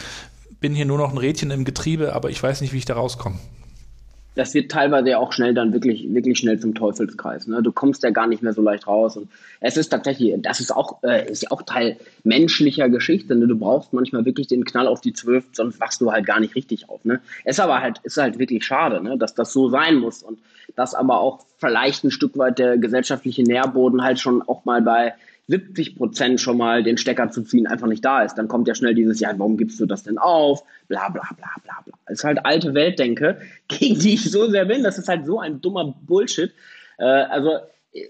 [0.59, 2.95] bin hier nur noch ein Rädchen im Getriebe, aber ich weiß nicht, wie ich da
[2.95, 3.37] rauskomme?
[4.35, 7.47] Das wird teilweise ja auch schnell dann wirklich, wirklich schnell zum Teufelskreis.
[7.47, 7.63] Ne?
[7.63, 9.17] Du kommst ja gar nicht mehr so leicht raus.
[9.17, 9.29] Und
[9.61, 13.35] es ist tatsächlich, das ist auch, äh, ist ja auch Teil menschlicher Geschichte.
[13.35, 13.47] Ne?
[13.47, 16.55] Du brauchst manchmal wirklich den Knall auf die Zwölf, sonst wachst du halt gar nicht
[16.55, 17.03] richtig auf.
[17.05, 17.21] Ne?
[17.43, 19.17] Es ist aber halt, ist halt wirklich schade, ne?
[19.17, 20.21] dass das so sein muss.
[20.21, 20.39] Und
[20.75, 25.13] dass aber auch vielleicht ein Stück weit der gesellschaftliche Nährboden halt schon auch mal bei
[25.47, 28.35] 70 Prozent schon mal den Stecker zu ziehen einfach nicht da ist.
[28.35, 30.63] Dann kommt ja schnell dieses, ja, warum gibst du das denn auf?
[30.87, 31.93] Bla, bla, bla, bla, bla.
[32.07, 34.83] Das ist halt alte Weltdenke, gegen die ich so sehr bin.
[34.83, 36.51] Das ist halt so ein dummer Bullshit.
[36.97, 37.59] Äh, also,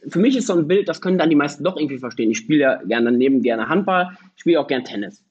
[0.07, 2.31] für mich ist so ein Bild, das können dann die meisten doch irgendwie verstehen.
[2.31, 5.23] Ich spiele ja gerne daneben gerne Handball, ich spiele auch gerne Tennis.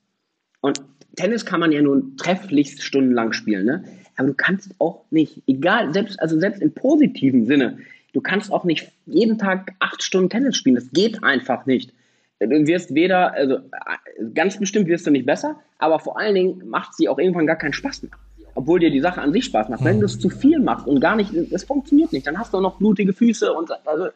[0.60, 0.80] Und
[1.16, 3.84] Tennis kann man ja nun trefflichst stundenlang spielen, ne?
[4.16, 7.78] Aber du kannst auch nicht, egal, selbst, also selbst im positiven Sinne,
[8.14, 10.77] du kannst auch nicht jeden Tag acht Stunden Tennis spielen.
[10.77, 11.92] Das geht einfach nicht.
[12.40, 13.59] Du wirst weder, also
[14.33, 17.57] ganz bestimmt wirst du nicht besser, aber vor allen Dingen macht sie auch irgendwann gar
[17.57, 18.12] keinen Spaß mehr.
[18.55, 19.85] Obwohl dir die Sache an sich Spaß macht.
[19.85, 22.59] Wenn du es zu viel machst und gar nicht, es funktioniert nicht, dann hast du
[22.59, 24.09] auch noch blutige Füße und, also,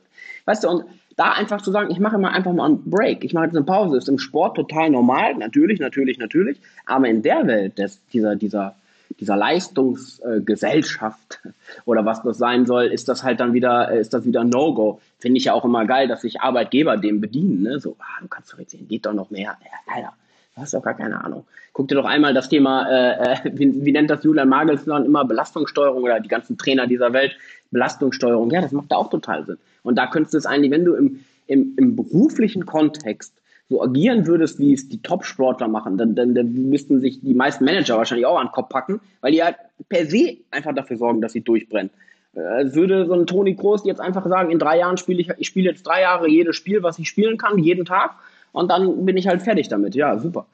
[0.45, 0.85] weißt du, und
[1.17, 3.65] da einfach zu sagen, ich mache mal einfach mal einen Break, ich mache jetzt eine
[3.65, 8.37] Pause, ist im Sport total normal, natürlich, natürlich, natürlich, aber in der Welt des, dieser,
[8.37, 8.77] dieser,
[9.21, 11.41] dieser Leistungsgesellschaft
[11.85, 15.01] oder was das sein soll, ist das halt dann wieder, äh, ist das wieder No-Go.
[15.19, 17.63] Finde ich ja auch immer geil, dass sich Arbeitgeber dem bedienen.
[17.63, 17.79] Ne?
[17.81, 19.57] So, ah, du kannst doch jetzt sehen, geht doch noch mehr.
[19.63, 20.13] Ja, Alter,
[20.55, 21.45] du hast doch gar keine Ahnung.
[21.73, 25.25] Guck dir doch einmal das Thema, äh, äh wie, wie, nennt das Julian Magelsmann immer,
[25.25, 27.37] Belastungssteuerung oder die ganzen Trainer dieser Welt,
[27.71, 28.51] Belastungssteuerung.
[28.51, 29.59] Ja, das macht da auch total Sinn.
[29.83, 33.33] Und da könntest du es eigentlich, wenn du im, im, im beruflichen Kontext
[33.69, 37.65] so agieren würdest, wie es die Top-Sportler machen, dann, dann, dann müssten sich die meisten
[37.65, 39.57] Manager wahrscheinlich auch an den Kopf packen, weil die halt
[39.89, 41.91] per se einfach dafür sorgen, dass sie durchbrennen.
[42.35, 45.47] Äh, würde so ein Toni Kroos jetzt einfach sagen, in drei Jahren spiele ich, ich
[45.47, 48.13] spiele jetzt drei Jahre jedes Spiel, was ich spielen kann, jeden Tag
[48.59, 49.95] und dann bin ich halt fertig damit.
[49.95, 50.47] Ja, super.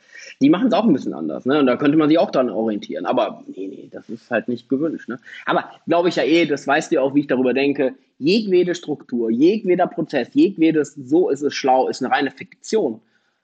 [0.43, 1.59] Die machen es auch ein bisschen anders, ne?
[1.59, 3.07] Und da könnte man sich auch dran orientieren.
[3.07, 5.09] Aber nee, nee, das ist halt nicht gewünscht.
[5.09, 5.19] Ne?
[5.47, 7.95] Aber glaube ich ja eh, das weißt du auch, wie ich darüber denke.
[8.19, 13.01] Jedwede Struktur, jedweder Prozess, jedwedes so ist es schlau, ist eine reine Fiktion.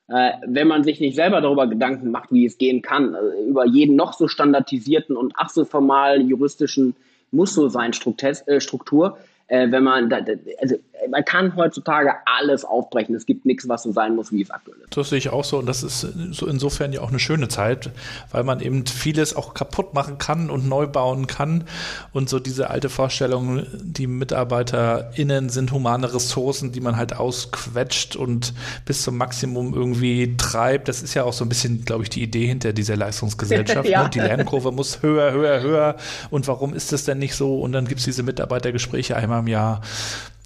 [0.09, 3.65] Äh, wenn man sich nicht selber darüber Gedanken macht, wie es gehen kann, also über
[3.65, 6.95] jeden noch so standardisierten und ach so formal juristischen
[7.31, 10.19] muss so sein äh, Struktur, äh, wenn man, da,
[10.61, 10.77] also
[11.09, 13.15] man kann heutzutage alles aufbrechen.
[13.15, 14.97] Es gibt nichts, was so sein muss, wie es aktuell ist.
[14.97, 17.91] Das sehe ich auch so und das ist so insofern ja auch eine schöne Zeit,
[18.31, 21.65] weil man eben vieles auch kaputt machen kann und neu bauen kann
[22.13, 28.55] und so diese alte Vorstellung, die MitarbeiterInnen sind humane Ressourcen, die man halt ausquetscht und
[28.85, 30.89] bis zum Maximum irgendwie treibt.
[30.89, 33.89] Das ist ja auch so ein bisschen, glaube ich, die Idee hinter dieser Leistungsgesellschaft.
[33.89, 34.05] ja.
[34.05, 34.11] ne?
[34.11, 35.97] Die Lernkurve muss höher, höher, höher
[36.31, 37.61] und warum ist das denn nicht so?
[37.61, 39.81] Und dann gibt es diese Mitarbeitergespräche einmal im Jahr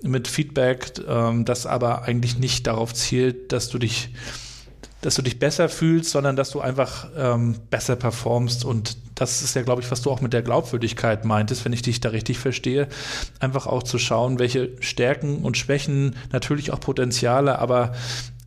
[0.04, 4.10] mit Feedback, ähm, das aber eigentlich nicht darauf zielt, dass du dich
[5.04, 8.64] dass du dich besser fühlst, sondern dass du einfach ähm, besser performst.
[8.64, 11.82] Und das ist ja, glaube ich, was du auch mit der Glaubwürdigkeit meintest, wenn ich
[11.82, 12.88] dich da richtig verstehe.
[13.38, 17.92] Einfach auch zu schauen, welche Stärken und Schwächen, natürlich auch Potenziale, aber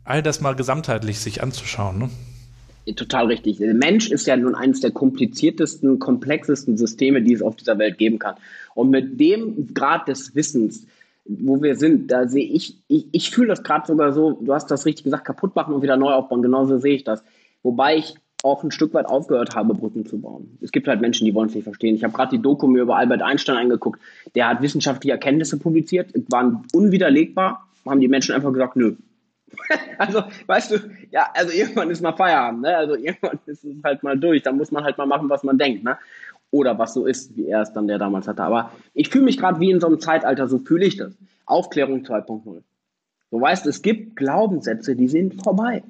[0.02, 1.98] all das mal gesamtheitlich sich anzuschauen.
[1.98, 2.10] Ne?
[2.96, 3.58] Total richtig.
[3.58, 7.98] Der Mensch ist ja nun eines der kompliziertesten, komplexesten Systeme, die es auf dieser Welt
[7.98, 8.34] geben kann.
[8.74, 10.86] Und mit dem Grad des Wissens,
[11.28, 14.70] wo wir sind, da sehe ich, ich, ich fühle das gerade sogar so, du hast
[14.70, 16.42] das richtig gesagt, kaputt machen und wieder neu aufbauen.
[16.42, 17.22] Genauso sehe ich das.
[17.62, 20.58] Wobei ich auch ein Stück weit aufgehört habe, Brücken zu bauen.
[20.62, 21.94] Es gibt halt Menschen, die wollen es nicht verstehen.
[21.96, 24.00] Ich habe gerade die Doku mir über Albert Einstein angeguckt.
[24.34, 28.94] Der hat wissenschaftliche Erkenntnisse publiziert, waren unwiderlegbar, haben die Menschen einfach gesagt, nö.
[29.98, 30.76] also, weißt du,
[31.10, 32.76] ja, also irgendwann ist mal Feierabend, ne?
[32.76, 34.42] Also irgendwann ist es halt mal durch.
[34.42, 35.98] Da muss man halt mal machen, was man denkt, ne?
[36.50, 38.42] Oder was so ist, wie er es dann der damals hatte.
[38.42, 41.16] Aber ich fühle mich gerade wie in so einem Zeitalter, so fühle ich das.
[41.46, 42.62] Aufklärung 2.0.
[43.30, 45.82] Du weißt, es gibt Glaubenssätze, die sind vorbei.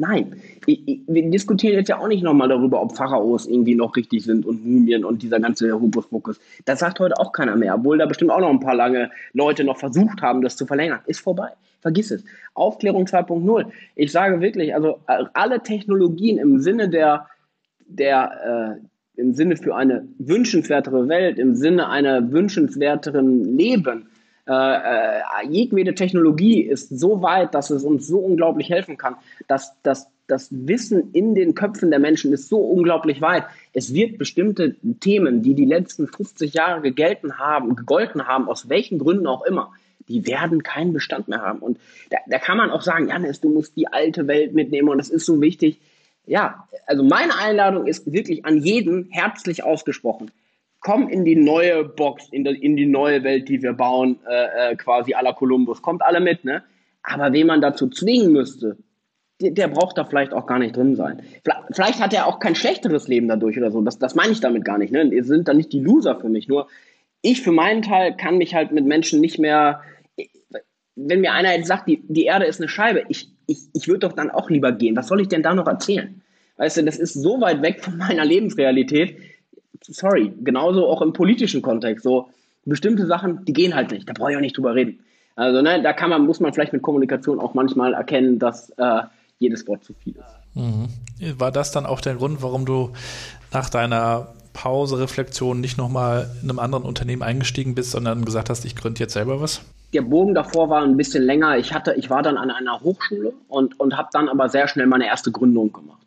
[0.00, 3.94] Nein, ich, ich, wir diskutieren jetzt ja auch nicht nochmal darüber, ob Pharaos irgendwie noch
[3.96, 6.40] richtig sind und Mumien und dieser ganze Hokuspokus.
[6.64, 9.62] Das sagt heute auch keiner mehr, obwohl da bestimmt auch noch ein paar lange Leute
[9.62, 11.00] noch versucht haben, das zu verlängern.
[11.04, 11.50] Ist vorbei.
[11.82, 12.24] Vergiss es.
[12.54, 13.66] Aufklärung 2.0.
[13.94, 17.26] Ich sage wirklich, also alle Technologien im Sinne der,
[17.86, 18.86] der, äh,
[19.20, 24.08] im Sinne für eine wünschenswertere Welt, im Sinne einer wünschenswerteren Leben.
[24.48, 29.80] Äh, äh, jedwede Technologie ist so weit, dass es uns so unglaublich helfen kann, dass,
[29.82, 33.44] dass das Wissen in den Köpfen der Menschen ist so unglaublich weit.
[33.72, 38.98] Es wird bestimmte Themen, die die letzten 50 Jahre gegelten haben, gegolten haben, aus welchen
[38.98, 39.72] Gründen auch immer,
[40.08, 41.60] die werden keinen Bestand mehr haben.
[41.60, 41.78] Und
[42.10, 45.10] da, da kann man auch sagen, Janis, du musst die alte Welt mitnehmen und das
[45.10, 45.78] ist so wichtig
[46.30, 50.30] ja, also meine Einladung ist wirklich an jeden herzlich ausgesprochen.
[50.78, 54.70] Komm in die neue Box, in die, in die neue Welt, die wir bauen, äh,
[54.70, 55.82] äh, quasi à la Columbus.
[55.82, 56.62] Kommt alle mit, ne?
[57.02, 58.76] Aber wen man dazu zwingen müsste,
[59.40, 61.20] der, der, braucht da vielleicht auch gar nicht drin sein.
[61.72, 63.80] Vielleicht hat er auch kein schlechteres Leben dadurch oder so.
[63.80, 64.92] Das, das meine ich damit gar nicht.
[64.92, 65.02] Ne?
[65.12, 66.46] Ihr sind da nicht die Loser für mich.
[66.46, 66.68] Nur
[67.22, 69.80] ich für meinen Teil kann mich halt mit Menschen nicht mehr.
[70.94, 74.00] Wenn mir einer jetzt sagt, die, die Erde ist eine Scheibe, ich, ich, ich würde
[74.00, 74.96] doch dann auch lieber gehen.
[74.96, 76.22] Was soll ich denn da noch erzählen?
[76.56, 79.16] Weißt du, das ist so weit weg von meiner Lebensrealität.
[79.82, 82.04] Sorry, genauso auch im politischen Kontext.
[82.04, 82.28] So
[82.64, 84.08] bestimmte Sachen, die gehen halt nicht.
[84.08, 85.00] Da brauche ich auch nicht drüber reden.
[85.34, 89.02] Also ne, da kann man, muss man vielleicht mit Kommunikation auch manchmal erkennen, dass äh,
[89.38, 90.54] jedes Wort zu viel ist.
[90.54, 90.88] Mhm.
[91.38, 92.90] War das dann auch der Grund, warum du
[93.52, 98.64] nach deiner Pause, Reflexion nicht nochmal in einem anderen Unternehmen eingestiegen bist, sondern gesagt hast,
[98.64, 99.62] ich gründe jetzt selber was?
[99.92, 101.58] Der Bogen davor war ein bisschen länger.
[101.58, 104.86] Ich hatte, ich war dann an einer Hochschule und, und habe dann aber sehr schnell
[104.86, 106.06] meine erste Gründung gemacht.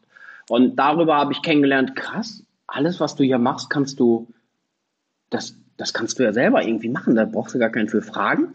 [0.49, 4.27] Und darüber habe ich kennengelernt, krass, alles, was du hier machst, kannst du,
[5.29, 7.15] das, das kannst du ja selber irgendwie machen.
[7.15, 8.53] Da brauchst du gar keinen für Fragen.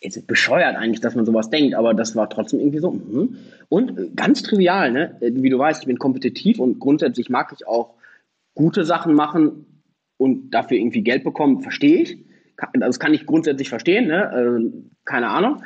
[0.00, 2.92] Es ist bescheuert eigentlich, dass man sowas denkt, aber das war trotzdem irgendwie so.
[2.92, 3.28] Mh.
[3.68, 5.16] Und ganz trivial, ne?
[5.20, 7.94] wie du weißt, ich bin kompetitiv und grundsätzlich mag ich auch
[8.54, 9.82] gute Sachen machen
[10.18, 12.25] und dafür irgendwie Geld bekommen, verstehe ich
[12.74, 14.60] das kann ich grundsätzlich verstehen, ne?
[14.62, 14.72] Äh,
[15.04, 15.62] keine Ahnung.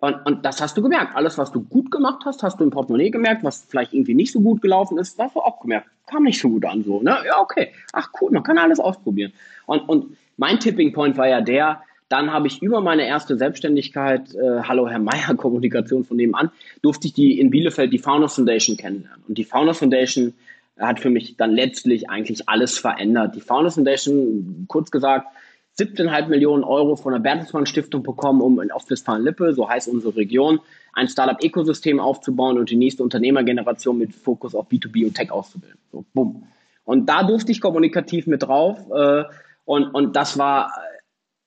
[0.00, 1.16] Und, und, das hast du gemerkt.
[1.16, 3.42] Alles, was du gut gemacht hast, hast du im Portemonnaie gemerkt.
[3.42, 5.88] Was vielleicht irgendwie nicht so gut gelaufen ist, hast du auch gemerkt.
[6.06, 7.02] Kam nicht so gut an, so.
[7.02, 7.16] Ne?
[7.26, 7.72] Ja, okay.
[7.92, 9.32] Ach, cool, man kann alles ausprobieren.
[9.66, 14.34] Und, und mein Tipping Point war ja der, dann habe ich über meine erste Selbstständigkeit,
[14.34, 18.76] äh, Hallo Herr Meier, Kommunikation von nebenan, durfte ich die in Bielefeld die Faunus Foundation
[18.76, 19.22] kennenlernen.
[19.26, 20.32] Und die Faunus Foundation
[20.78, 23.34] hat für mich dann letztlich eigentlich alles verändert.
[23.34, 25.26] Die Faunus Foundation, kurz gesagt,
[25.78, 30.60] 17,5 Millionen Euro von der Bertelsmann Stiftung bekommen, um in Ostwestfalen-Lippe, so heißt unsere Region,
[30.92, 35.78] ein Startup-Ökosystem aufzubauen und die nächste Unternehmergeneration mit Fokus auf B2B und Tech auszubilden.
[35.92, 36.48] So, bumm.
[36.84, 39.24] Und da durfte ich kommunikativ mit drauf äh,
[39.64, 40.72] und, und das war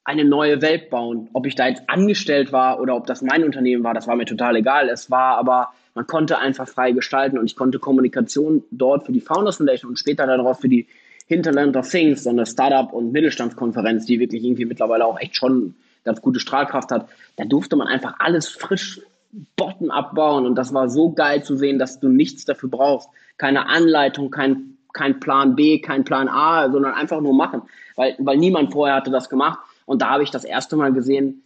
[0.05, 1.29] eine neue Welt bauen.
[1.33, 4.25] Ob ich da jetzt angestellt war oder ob das mein Unternehmen war, das war mir
[4.25, 4.87] total egal.
[4.87, 9.19] Es war aber, man konnte einfach frei gestalten und ich konnte Kommunikation dort für die
[9.19, 10.87] Founders Foundation und später darauf für die
[11.31, 15.75] Hinterland of Things, so eine Startup- und Mittelstandskonferenz, die wirklich irgendwie mittlerweile auch echt schon
[16.03, 17.07] ganz gute Strahlkraft hat.
[17.37, 18.99] Da durfte man einfach alles frisch
[19.55, 23.07] bottom abbauen und das war so geil zu sehen, dass du nichts dafür brauchst.
[23.37, 27.61] Keine Anleitung, kein, kein Plan B, kein Plan A, sondern einfach nur machen,
[27.95, 29.59] weil, weil niemand vorher hatte das gemacht.
[29.85, 31.43] Und da habe ich das erste Mal gesehen,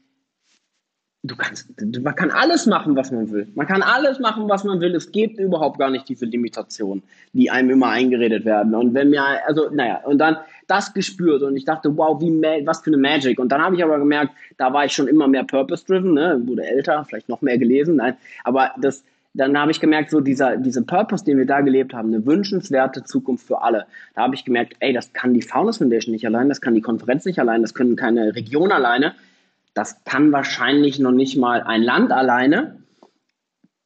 [1.27, 1.69] du kannst,
[2.01, 3.47] man kann alles machen, was man will.
[3.55, 4.95] Man kann alles machen, was man will.
[4.95, 8.75] Es gibt überhaupt gar nicht diese Limitationen, die einem immer eingeredet werden.
[8.75, 12.31] Und wenn mir, also, naja, und dann das gespürt und ich dachte, wow, wie,
[12.65, 13.39] was für eine Magic.
[13.39, 16.65] Und dann habe ich aber gemerkt, da war ich schon immer mehr purpose-driven, ne, wurde
[16.65, 20.81] älter, vielleicht noch mehr gelesen, nein, aber das, dann habe ich gemerkt, so dieser, dieser
[20.81, 23.85] Purpose, den wir da gelebt haben, eine wünschenswerte Zukunft für alle.
[24.15, 26.81] Da habe ich gemerkt, ey, das kann die Founders Foundation nicht allein, das kann die
[26.81, 29.13] Konferenz nicht allein, das können keine Region alleine
[29.75, 32.81] das kann wahrscheinlich noch nicht mal ein Land alleine.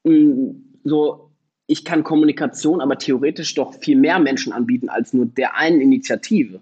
[0.06, 1.32] Hm, so,
[1.66, 6.62] ich kann Kommunikation aber theoretisch doch viel mehr Menschen anbieten als nur der einen Initiative.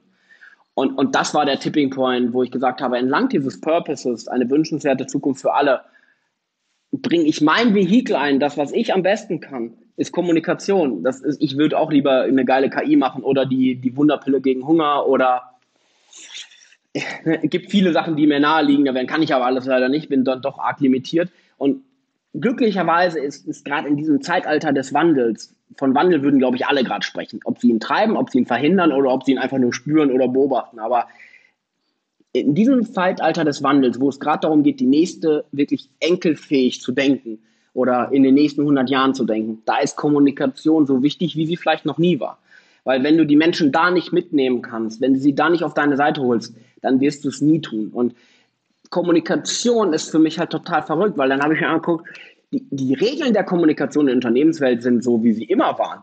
[0.74, 4.50] Und, und das war der Tipping Point, wo ich gesagt habe, entlang dieses Purposes, eine
[4.50, 5.82] wünschenswerte Zukunft für alle,
[6.92, 11.04] bringe ich mein Vehikel ein, das, was ich am besten kann, ist Kommunikation.
[11.04, 14.66] Das ist, ich würde auch lieber eine geile KI machen oder die, die Wunderpille gegen
[14.66, 15.57] Hunger oder
[17.26, 20.24] es gibt viele Sachen, die mir naheliegen, da kann ich aber alles leider nicht, bin
[20.24, 21.30] dann doch arg limitiert.
[21.58, 21.84] Und
[22.34, 26.84] glücklicherweise ist, ist gerade in diesem Zeitalter des Wandels, von Wandel würden, glaube ich, alle
[26.84, 27.40] gerade sprechen.
[27.44, 30.12] Ob sie ihn treiben, ob sie ihn verhindern oder ob sie ihn einfach nur spüren
[30.12, 30.80] oder beobachten.
[30.80, 31.08] Aber
[32.32, 36.92] in diesem Zeitalter des Wandels, wo es gerade darum geht, die nächste wirklich enkelfähig zu
[36.92, 37.40] denken
[37.74, 41.58] oder in den nächsten 100 Jahren zu denken, da ist Kommunikation so wichtig, wie sie
[41.58, 42.40] vielleicht noch nie war.
[42.84, 45.74] Weil wenn du die Menschen da nicht mitnehmen kannst, wenn du sie da nicht auf
[45.74, 47.90] deine Seite holst, dann wirst du es nie tun.
[47.94, 48.16] Und
[48.90, 52.08] Kommunikation ist für mich halt total verrückt, weil dann habe ich mir angeguckt,
[52.52, 56.02] die, die Regeln der Kommunikation in der Unternehmenswelt sind so, wie sie immer waren.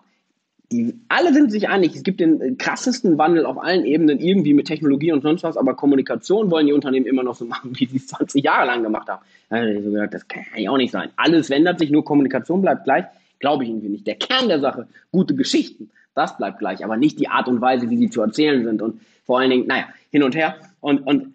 [0.73, 4.67] Die, alle sind sich einig, es gibt den krassesten Wandel auf allen Ebenen, irgendwie mit
[4.67, 7.99] Technologie und sonst was, aber Kommunikation wollen die Unternehmen immer noch so machen, wie sie
[7.99, 9.23] es 20 Jahre lang gemacht haben.
[9.51, 11.11] Da habe das kann ja auch nicht sein.
[11.17, 13.05] Alles ändert sich, nur Kommunikation bleibt gleich.
[13.41, 14.07] Glaube ich irgendwie nicht.
[14.07, 17.91] Der Kern der Sache, gute Geschichten, das bleibt gleich, aber nicht die Art und Weise,
[17.91, 18.83] wie sie zu erzählen sind.
[18.83, 20.57] Und vor allen Dingen, naja, hin und her.
[20.81, 21.35] Und, und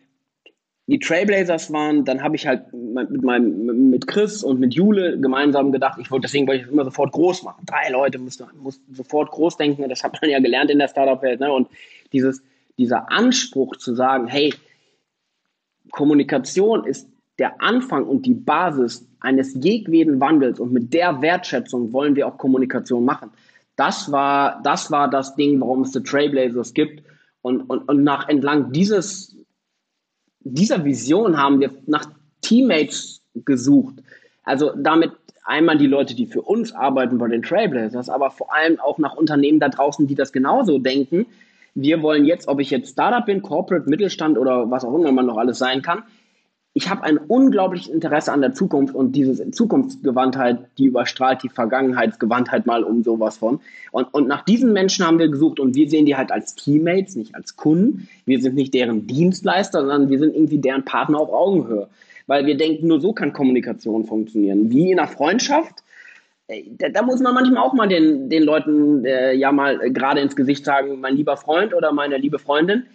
[0.87, 5.71] die Trailblazers waren, dann habe ich halt mit meinem, mit Chris und mit Jule gemeinsam
[5.71, 7.63] gedacht, ich wollte, deswegen wollte ich immer sofort groß machen.
[7.65, 11.39] Drei Leute mussten, mussten sofort groß denken, das hat man ja gelernt in der Startup-Welt,
[11.39, 11.51] ne?
[11.51, 11.67] Und
[12.11, 12.41] dieses,
[12.77, 14.53] dieser Anspruch zu sagen, hey,
[15.91, 22.15] Kommunikation ist der Anfang und die Basis eines jedweden Wandels und mit der Wertschätzung wollen
[22.15, 23.31] wir auch Kommunikation machen.
[23.79, 27.01] Das war, das war das Ding, warum es die Trailblazers gibt.
[27.41, 29.37] Und, und, und nach entlang dieses,
[30.41, 32.05] dieser Vision haben wir nach
[32.41, 33.95] Teammates gesucht.
[34.43, 35.13] Also damit
[35.45, 39.15] einmal die Leute, die für uns arbeiten bei den Trailblazers, aber vor allem auch nach
[39.15, 41.25] Unternehmen da draußen, die das genauso denken.
[41.73, 45.25] Wir wollen jetzt, ob ich jetzt Startup bin, Corporate, Mittelstand oder was auch immer man
[45.25, 46.03] noch alles sein kann,
[46.73, 52.67] ich habe ein unglaubliches Interesse an der Zukunft und diese Zukunftsgewandtheit, die überstrahlt die Vergangenheitsgewandtheit
[52.67, 53.59] mal um sowas von.
[53.91, 57.15] Und, und nach diesen Menschen haben wir gesucht und wir sehen die halt als Teammates,
[57.15, 58.07] nicht als Kunden.
[58.25, 61.89] Wir sind nicht deren Dienstleister, sondern wir sind irgendwie deren Partner auf Augenhöhe.
[62.27, 64.69] Weil wir denken, nur so kann Kommunikation funktionieren.
[64.69, 65.83] Wie in einer Freundschaft.
[66.47, 70.19] Da, da muss man manchmal auch mal den, den Leuten äh, ja mal äh, gerade
[70.19, 72.85] ins Gesicht sagen, mein lieber Freund oder meine liebe Freundin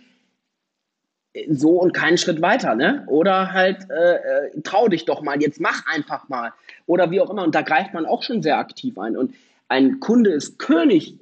[1.50, 3.04] so und keinen Schritt weiter, ne?
[3.08, 6.52] Oder halt, äh, äh, trau dich doch mal, jetzt mach einfach mal.
[6.86, 7.42] Oder wie auch immer.
[7.42, 9.16] Und da greift man auch schon sehr aktiv ein.
[9.16, 9.34] Und
[9.68, 11.16] ein Kunde ist König,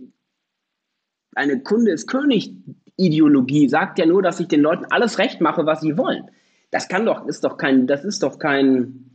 [1.35, 2.53] eine Kunde ist König
[2.97, 6.25] Ideologie sagt ja nur, dass ich den Leuten alles recht mache, was sie wollen.
[6.71, 9.11] Das kann doch, ist doch kein, das ist doch kein,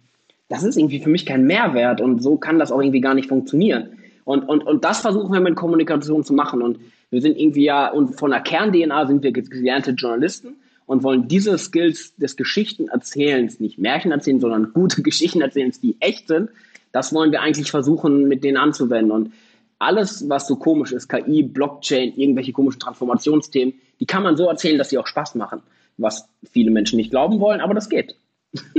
[0.50, 3.30] das ist irgendwie für mich kein Mehrwert und so kann das auch irgendwie gar nicht
[3.30, 3.98] funktionieren.
[4.26, 6.62] Und, und, und das versuchen wir mit Kommunikation zu machen.
[6.62, 6.80] Und
[7.12, 11.58] wir sind irgendwie ja, und von der Kern-DNA sind wir gelernte Journalisten und wollen diese
[11.60, 16.50] Skills des Geschichtenerzählens, nicht Märchen erzählen, sondern gute Geschichten erzählen, die echt sind,
[16.92, 19.12] das wollen wir eigentlich versuchen, mit denen anzuwenden.
[19.12, 19.34] Und
[19.78, 24.80] alles, was so komisch ist, KI, Blockchain, irgendwelche komischen Transformationsthemen, die kann man so erzählen,
[24.80, 25.62] dass sie auch Spaß machen.
[25.98, 28.16] Was viele Menschen nicht glauben wollen, aber das geht.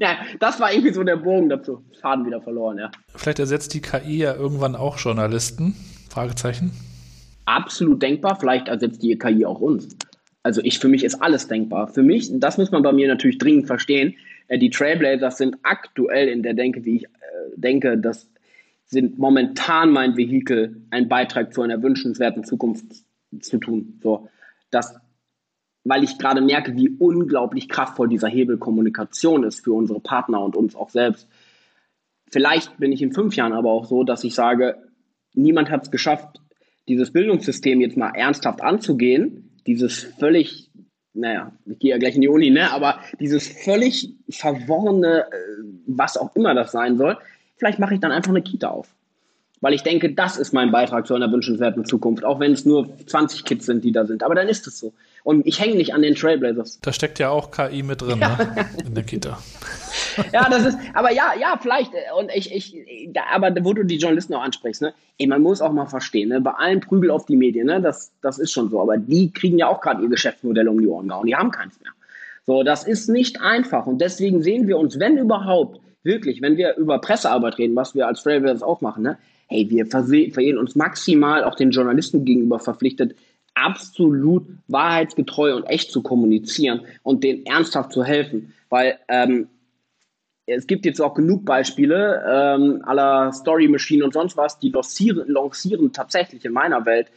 [0.00, 1.84] ja, das war irgendwie so der Bogen dazu.
[2.00, 2.90] Faden wieder verloren, ja.
[3.14, 5.76] Vielleicht ersetzt die KI ja irgendwann auch Journalisten?
[6.08, 6.72] Fragezeichen.
[7.44, 8.38] Absolut denkbar.
[8.38, 9.88] Vielleicht ersetzt die KI auch uns.
[10.42, 11.88] Also ich, für mich ist alles denkbar.
[11.88, 14.14] Für mich, das muss man bei mir natürlich dringend verstehen,
[14.48, 17.08] äh, die Trailblazers sind aktuell in der Denke, wie ich äh,
[17.56, 18.28] denke, das
[18.86, 22.84] sind momentan mein Vehikel, einen Beitrag zu einer wünschenswerten Zukunft
[23.40, 23.98] zu tun.
[24.02, 24.28] So,
[24.70, 24.94] das,
[25.84, 30.56] weil ich gerade merke, wie unglaublich kraftvoll dieser Hebel Kommunikation ist für unsere Partner und
[30.56, 31.26] uns auch selbst.
[32.30, 34.76] Vielleicht bin ich in fünf Jahren aber auch so, dass ich sage,
[35.34, 36.40] niemand hat es geschafft,
[36.88, 40.70] dieses Bildungssystem jetzt mal ernsthaft anzugehen, dieses völlig,
[41.14, 45.26] naja, ich gehe ja gleich in die Uni, ne, aber dieses völlig verworrene, äh,
[45.86, 47.18] was auch immer das sein soll,
[47.56, 48.88] vielleicht mache ich dann einfach eine Kita auf.
[49.60, 52.88] Weil ich denke, das ist mein Beitrag zu einer wünschenswerten Zukunft, auch wenn es nur
[53.06, 54.24] 20 Kids sind, die da sind.
[54.24, 54.92] Aber dann ist es so.
[55.24, 56.80] Und ich hänge nicht an den Trailblazers.
[56.80, 58.36] Da steckt ja auch KI mit drin, ja.
[58.36, 58.66] ne?
[58.84, 59.38] In der Kita.
[60.32, 61.92] ja, das ist, aber ja, ja, vielleicht.
[62.18, 62.76] Und ich, ich,
[63.32, 64.94] aber wo du die Journalisten auch ansprichst, ne?
[65.18, 66.40] Ey, man muss auch mal verstehen, ne?
[66.40, 67.80] Bei allen Prügel auf die Medien, ne?
[67.80, 68.80] Das, das ist schon so.
[68.80, 71.26] Aber die kriegen ja auch gerade ihr Geschäftsmodell um die Ohren gehauen.
[71.26, 71.92] Die haben keins mehr.
[72.44, 73.86] So, das ist nicht einfach.
[73.86, 78.08] Und deswegen sehen wir uns, wenn überhaupt, wirklich, wenn wir über Pressearbeit reden, was wir
[78.08, 79.18] als Trailblazers auch machen, ne?
[79.46, 83.14] Hey, wir verstehen uns maximal auch den Journalisten gegenüber verpflichtet,
[83.54, 88.52] absolut wahrheitsgetreu und echt zu kommunizieren und denen ernsthaft zu helfen.
[88.68, 89.48] Weil ähm,
[90.46, 95.28] es gibt jetzt auch genug Beispiele ähm, aller Story Machine und sonst was, die lancieren,
[95.28, 97.08] lancieren tatsächlich in meiner Welt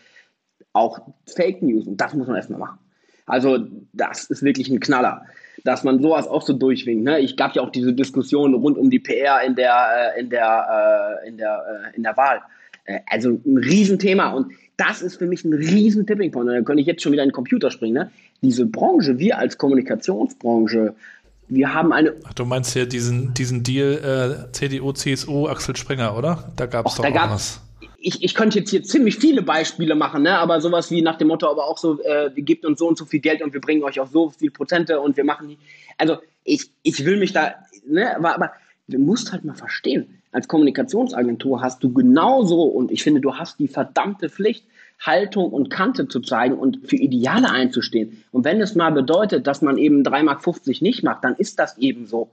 [0.74, 2.80] auch Fake News und das muss man erstmal machen.
[3.26, 3.60] Also
[3.94, 5.26] das ist wirklich ein Knaller,
[5.64, 7.04] dass man sowas auch so durchwinkt.
[7.04, 7.20] Ne?
[7.20, 11.22] Ich gab ja auch diese Diskussion rund um die PR in der äh, in der
[11.24, 12.42] äh, in der äh, in der Wahl.
[12.86, 16.50] Äh, also ein Riesenthema und das ist für mich ein riesen Tipping Point.
[16.50, 17.94] Da könnte ich jetzt schon wieder in den Computer springen.
[17.94, 18.12] Ne?
[18.42, 20.94] Diese Branche, wir als Kommunikationsbranche,
[21.48, 22.14] wir haben eine.
[22.26, 26.52] Ach, du meinst ja diesen, diesen Deal äh, CDU, CSU, Axel Springer, oder?
[26.56, 27.62] Da gab es doch da was.
[27.98, 30.38] Ich, ich könnte jetzt hier ziemlich viele Beispiele machen, ne?
[30.38, 33.06] aber sowas wie nach dem Motto, aber auch so, äh, gebt uns so und so
[33.06, 35.58] viel Geld und wir bringen euch auch so viel Prozente und wir machen die.
[35.98, 37.56] Also ich, ich will mich da,
[37.88, 38.52] ne, aber, aber
[38.88, 43.60] du musst halt mal verstehen, als Kommunikationsagentur hast du genauso, und ich finde, du hast
[43.60, 44.66] die verdammte Pflicht,
[45.00, 48.24] Haltung und Kante zu zeigen und für Ideale einzustehen.
[48.32, 51.78] Und wenn es mal bedeutet, dass man eben 3,50 Mark nicht macht, dann ist das
[51.78, 52.30] eben so.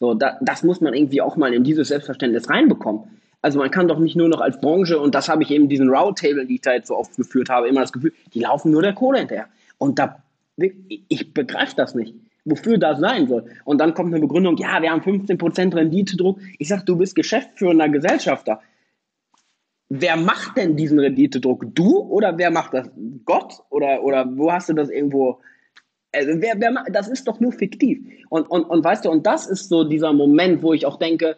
[0.00, 3.04] So, da, das muss man irgendwie auch mal in dieses Selbstverständnis reinbekommen.
[3.40, 5.88] Also man kann doch nicht nur noch als Branche, und das habe ich eben diesen
[5.88, 8.82] Roundtable, die ich da jetzt so oft geführt habe, immer das Gefühl, die laufen nur
[8.82, 9.48] der Kohle hinterher.
[9.78, 10.22] Und da,
[10.56, 12.14] ich begreife das nicht,
[12.44, 13.46] wofür das sein soll.
[13.64, 16.38] Und dann kommt eine Begründung, ja, wir haben 15% Renditedruck.
[16.58, 18.60] Ich sage, du bist geschäftsführender Gesellschafter
[20.00, 21.64] wer macht denn diesen Renditedruck?
[21.74, 22.90] Du oder wer macht das?
[23.24, 23.54] Gott?
[23.70, 25.40] Oder, oder wo hast du das irgendwo?
[26.12, 28.00] Also wer, wer, das ist doch nur fiktiv.
[28.28, 31.36] Und, und, und weißt du, und das ist so dieser Moment, wo ich auch denke,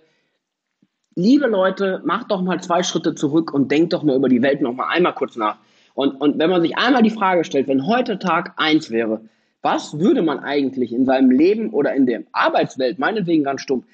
[1.15, 4.61] liebe Leute, macht doch mal zwei Schritte zurück und denkt doch mal über die Welt
[4.61, 5.59] noch mal einmal kurz nach.
[5.95, 9.23] Und, und wenn man sich einmal die Frage stellt, wenn heute Tag eins wäre,
[9.63, 13.85] was würde man eigentlich in seinem Leben oder in der Arbeitswelt, meinetwegen ganz stumpf,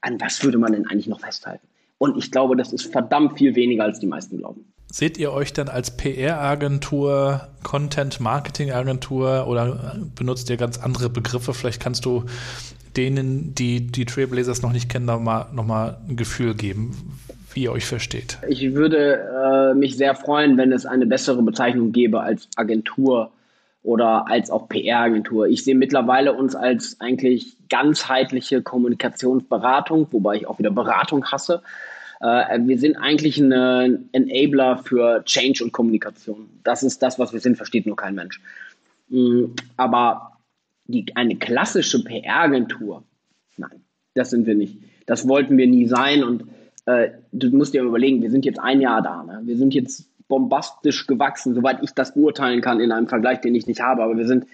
[0.00, 1.66] an was würde man denn eigentlich noch festhalten?
[1.98, 4.64] Und ich glaube, das ist verdammt viel weniger, als die meisten glauben.
[4.90, 11.52] Seht ihr euch dann als PR-Agentur, Content-Marketing-Agentur oder benutzt ihr ganz andere Begriffe?
[11.52, 12.24] Vielleicht kannst du
[12.96, 16.96] denen, die die Trailblazers noch nicht kennen, nochmal noch mal ein Gefühl geben,
[17.52, 18.38] wie ihr euch versteht.
[18.48, 23.30] Ich würde äh, mich sehr freuen, wenn es eine bessere Bezeichnung gäbe als Agentur
[23.88, 25.46] oder als auch PR-Agentur.
[25.46, 31.62] Ich sehe mittlerweile uns als eigentlich ganzheitliche Kommunikationsberatung, wobei ich auch wieder Beratung hasse.
[32.20, 36.50] Äh, wir sind eigentlich ein Enabler für Change und Kommunikation.
[36.64, 38.42] Das ist das, was wir sind, versteht nur kein Mensch.
[39.08, 40.32] Mm, aber
[40.84, 43.04] die, eine klassische PR-Agentur,
[43.56, 43.80] nein,
[44.12, 44.76] das sind wir nicht.
[45.06, 46.44] Das wollten wir nie sein und
[46.84, 49.22] äh, du musst dir überlegen, wir sind jetzt ein Jahr da.
[49.22, 49.40] Ne?
[49.44, 53.66] Wir sind jetzt bombastisch gewachsen, soweit ich das beurteilen kann in einem Vergleich, den ich
[53.66, 54.02] nicht habe.
[54.02, 54.46] Aber wir sind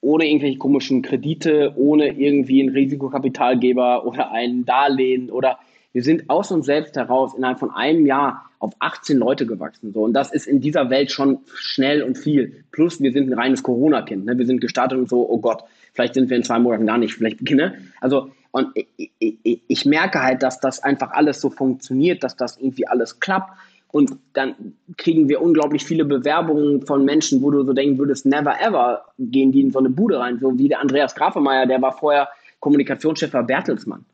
[0.00, 5.58] ohne irgendwelche komischen Kredite, ohne irgendwie einen Risikokapitalgeber oder ein Darlehen oder
[5.92, 9.92] wir sind aus uns selbst heraus innerhalb von einem Jahr auf 18 Leute gewachsen.
[9.92, 10.04] So.
[10.04, 12.64] Und das ist in dieser Welt schon schnell und viel.
[12.70, 14.24] Plus, wir sind ein reines Corona-Kind.
[14.24, 14.38] Ne?
[14.38, 17.14] Wir sind gestartet und so, oh Gott, vielleicht sind wir in zwei Monaten gar nicht.
[17.14, 17.74] Vielleicht, ne?
[18.00, 22.56] Also, und ich, ich, ich merke halt, dass das einfach alles so funktioniert, dass das
[22.56, 23.50] irgendwie alles klappt.
[23.92, 24.54] Und dann
[24.96, 29.52] kriegen wir unglaublich viele Bewerbungen von Menschen, wo du so denken würdest, never ever gehen
[29.52, 30.38] die in so eine Bude rein.
[30.40, 32.28] So wie der Andreas Grafemeier, der war vorher
[32.60, 34.06] Kommunikationschef bei Bertelsmann.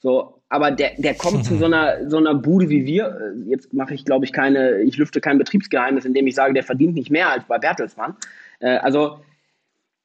[0.00, 3.32] So, aber der, der kommt zu so einer, so einer Bude wie wir.
[3.46, 6.94] Jetzt mache ich, glaube ich, keine, ich lüfte kein Betriebsgeheimnis, indem ich sage, der verdient
[6.94, 8.16] nicht mehr als bei Bertelsmann.
[8.58, 9.18] Äh, also,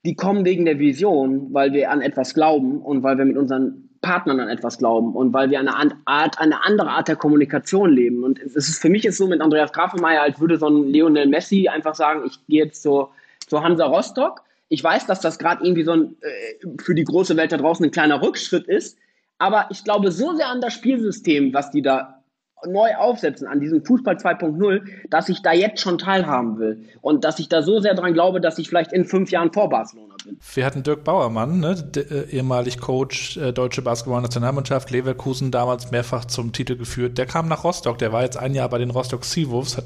[0.05, 3.86] die kommen wegen der Vision, weil wir an etwas glauben und weil wir mit unseren
[4.07, 8.23] Partnern an etwas glauben und weil wir eine Art, eine andere Art der Kommunikation leben.
[8.23, 11.27] Und es ist für mich ist so mit Andreas Grafenmeier, als würde so ein Lionel
[11.27, 13.09] Messi einfach sagen, ich gehe jetzt so
[13.47, 14.43] zu Hansa Rostock.
[14.69, 17.83] Ich weiß, dass das gerade irgendwie so ein, äh, für die große Welt da draußen
[17.83, 18.97] ein kleiner Rückschritt ist.
[19.39, 22.16] Aber ich glaube so sehr an das Spielsystem, was die da
[22.65, 27.39] neu aufsetzen an diesem Fußball 2.0, dass ich da jetzt schon teilhaben will und dass
[27.39, 30.39] ich da so sehr dran glaube, dass ich vielleicht in fünf Jahren vor Barcelona bin.
[30.55, 36.51] Wir hatten Dirk Bauermann, ne, äh, ehemalig Coach äh, deutsche Basketballnationalmannschaft, Leverkusen damals mehrfach zum
[36.51, 37.17] Titel geführt.
[37.17, 39.85] Der kam nach Rostock, der war jetzt ein Jahr bei den Rostock Seawolves, hat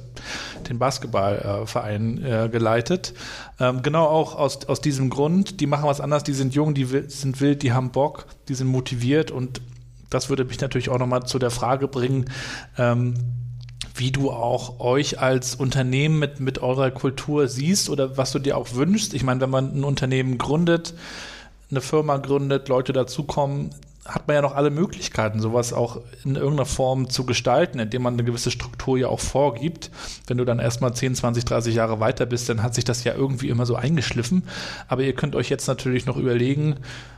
[0.70, 3.14] den Basketballverein äh, geleitet.
[3.60, 6.86] Ähm, genau auch aus, aus diesem Grund, die machen was anderes, die sind jung, die
[6.86, 9.62] sind wild, die haben Bock, die sind motiviert und
[10.12, 12.26] das würde mich natürlich auch nochmal zu der Frage bringen,
[12.78, 13.16] ähm,
[13.96, 18.58] wie du auch euch als Unternehmen mit, mit eurer Kultur siehst oder was du dir
[18.58, 19.14] auch wünschst.
[19.14, 20.94] Ich meine, wenn man ein Unternehmen gründet,
[21.72, 23.72] eine Firma gründet, Leute dazukommen,
[24.06, 28.14] hat man ja noch alle Möglichkeiten, sowas auch in irgendeiner Form zu gestalten, indem man
[28.14, 29.92] eine gewisse Struktur ja auch vorgibt.
[30.26, 33.14] Wenn du dann erstmal 10, 20, 30 Jahre weiter bist, dann hat sich das ja
[33.14, 34.44] irgendwie immer so eingeschliffen.
[34.88, 36.78] Aber ihr könnt euch jetzt natürlich noch überlegen,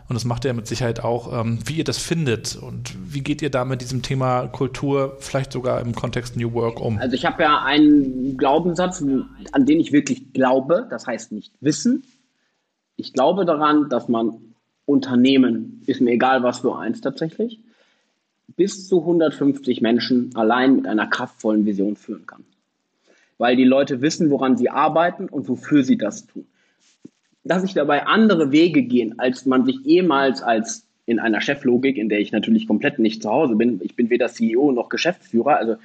[0.10, 3.42] und das macht ihr mit Sicherheit auch, ähm, wie ihr das findet und wie geht
[3.42, 6.98] ihr da mit diesem Thema Kultur vielleicht sogar im Kontext New Work um?
[6.98, 12.04] Also ich habe ja einen Glaubenssatz, an den ich wirklich glaube, das heißt nicht wissen.
[12.98, 14.53] Ich glaube daran, dass man
[14.86, 17.60] Unternehmen, ist mir egal was für eins tatsächlich,
[18.56, 22.44] bis zu 150 Menschen allein mit einer kraftvollen Vision führen kann.
[23.38, 26.46] Weil die Leute wissen, woran sie arbeiten und wofür sie das tun.
[27.44, 32.10] Dass sich dabei andere Wege gehen, als man sich ehemals als in einer Cheflogik, in
[32.10, 33.82] der ich natürlich komplett nicht zu Hause bin.
[33.84, 35.76] Ich bin weder CEO noch Geschäftsführer, also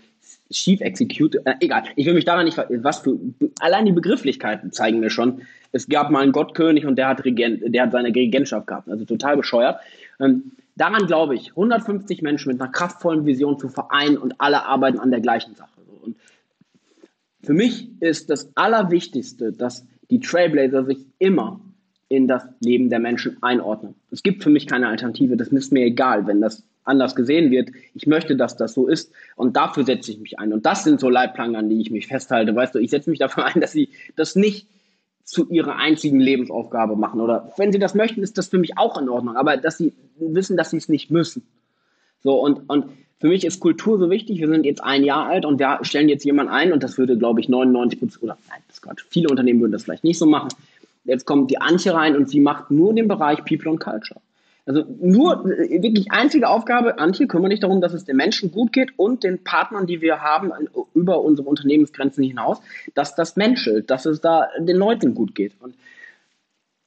[0.50, 1.84] Chief Executive, äh, egal.
[1.96, 3.18] Ich will mich daran nicht, was für,
[3.60, 5.42] allein die Begrifflichkeiten zeigen mir schon,
[5.72, 8.88] es gab mal einen Gottkönig und der hat, Regent, der hat seine Regentschaft gehabt.
[8.88, 9.80] Also total bescheuert.
[10.20, 14.98] Ähm, daran glaube ich, 150 Menschen mit einer kraftvollen Vision zu vereinen und alle arbeiten
[14.98, 15.80] an der gleichen Sache.
[16.02, 16.16] Und
[17.42, 21.60] für mich ist das Allerwichtigste, dass die Trailblazer sich immer
[22.08, 23.94] in das Leben der Menschen einordnen.
[24.10, 25.36] Es gibt für mich keine Alternative.
[25.36, 27.70] Das ist mir egal, wenn das anders gesehen wird.
[27.94, 30.52] Ich möchte, dass das so ist und dafür setze ich mich ein.
[30.52, 32.54] Und das sind so Leitplanken, an die ich mich festhalte.
[32.54, 34.66] Weißt du, ich setze mich dafür ein, dass sie das nicht
[35.24, 37.20] zu ihrer einzigen Lebensaufgabe machen.
[37.20, 39.36] Oder wenn sie das möchten, ist das für mich auch in Ordnung.
[39.36, 41.46] Aber dass sie wissen, dass sie es nicht müssen.
[42.22, 42.86] So, und, und
[43.20, 44.40] für mich ist Kultur so wichtig.
[44.40, 47.18] Wir sind jetzt ein Jahr alt und wir stellen jetzt jemanden ein und das würde,
[47.18, 50.26] glaube ich, 99 Prozent, oder nein, das ist viele Unternehmen würden das vielleicht nicht so
[50.26, 50.48] machen.
[51.04, 54.20] Jetzt kommt die Antje rein und sie macht nur den Bereich People und Culture.
[54.68, 58.90] Also nur wirklich einzige Aufgabe, Antje, kümmere dich darum, dass es den Menschen gut geht
[58.98, 60.52] und den Partnern, die wir haben,
[60.92, 62.60] über unsere Unternehmensgrenzen hinaus,
[62.94, 65.54] dass das menschelt, dass es da den Leuten gut geht.
[65.60, 65.74] Und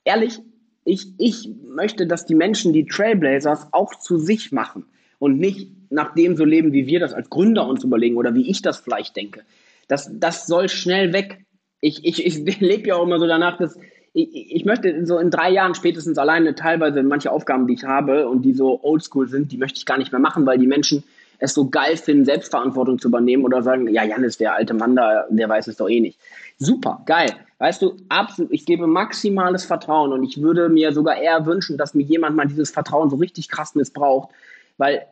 [0.04, 0.40] ehrlich,
[0.86, 4.86] ich, ich möchte, dass die Menschen die Trailblazers auch zu sich machen
[5.18, 8.48] und nicht nach dem so leben, wie wir das als Gründer uns überlegen oder wie
[8.48, 9.42] ich das vielleicht denke.
[9.88, 11.46] Das, das soll schnell weg.
[11.80, 13.76] Ich, ich, ich lebe ja auch immer so danach, dass
[14.14, 18.28] ich, ich möchte so in drei Jahren spätestens alleine teilweise manche Aufgaben, die ich habe
[18.28, 21.04] und die so oldschool sind, die möchte ich gar nicht mehr machen, weil die Menschen
[21.42, 24.96] es so geil finden, Selbstverantwortung zu übernehmen oder sagen, ja, Jan ist der alte Mann
[24.96, 26.20] da, der weiß es doch eh nicht.
[26.58, 27.32] Super, geil.
[27.58, 31.96] Weißt du, absolut, ich gebe maximales Vertrauen und ich würde mir sogar eher wünschen, dass
[31.96, 34.30] mir jemand mal dieses Vertrauen so richtig krass missbraucht,
[34.78, 35.08] weil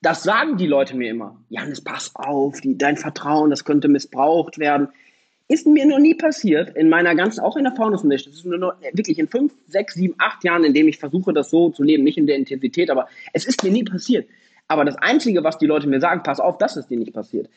[0.00, 1.36] das sagen die Leute mir immer.
[1.48, 4.88] Janis, pass auf, die, dein Vertrauen, das könnte missbraucht werden.
[5.46, 8.32] Ist mir noch nie passiert, in meiner ganzen, auch in der Faunus-Mission.
[8.32, 11.34] Das ist nur noch, wirklich in fünf, sechs, sieben, acht Jahren, in dem ich versuche,
[11.34, 14.26] das so zu leben, nicht in der Intensität, aber es ist mir nie passiert.
[14.68, 17.50] Aber das Einzige, was die Leute mir sagen, pass auf, das ist dir nicht passiert.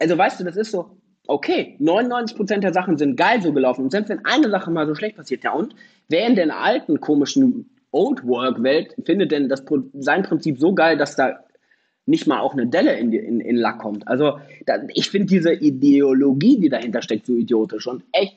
[0.00, 0.96] Also weißt du, das ist so,
[1.28, 3.84] okay, 99% der Sachen sind geil so gelaufen.
[3.84, 5.74] Und selbst wenn eine Sache mal so schlecht passiert, ja und?
[6.08, 9.64] Wer in der alten, komischen Old Work-Welt findet denn das,
[9.94, 11.44] sein Prinzip so geil, dass da
[12.06, 14.08] nicht mal auch eine Delle in, in, in Lack kommt.
[14.08, 18.36] Also da, ich finde diese Ideologie, die dahinter steckt, so idiotisch und echt.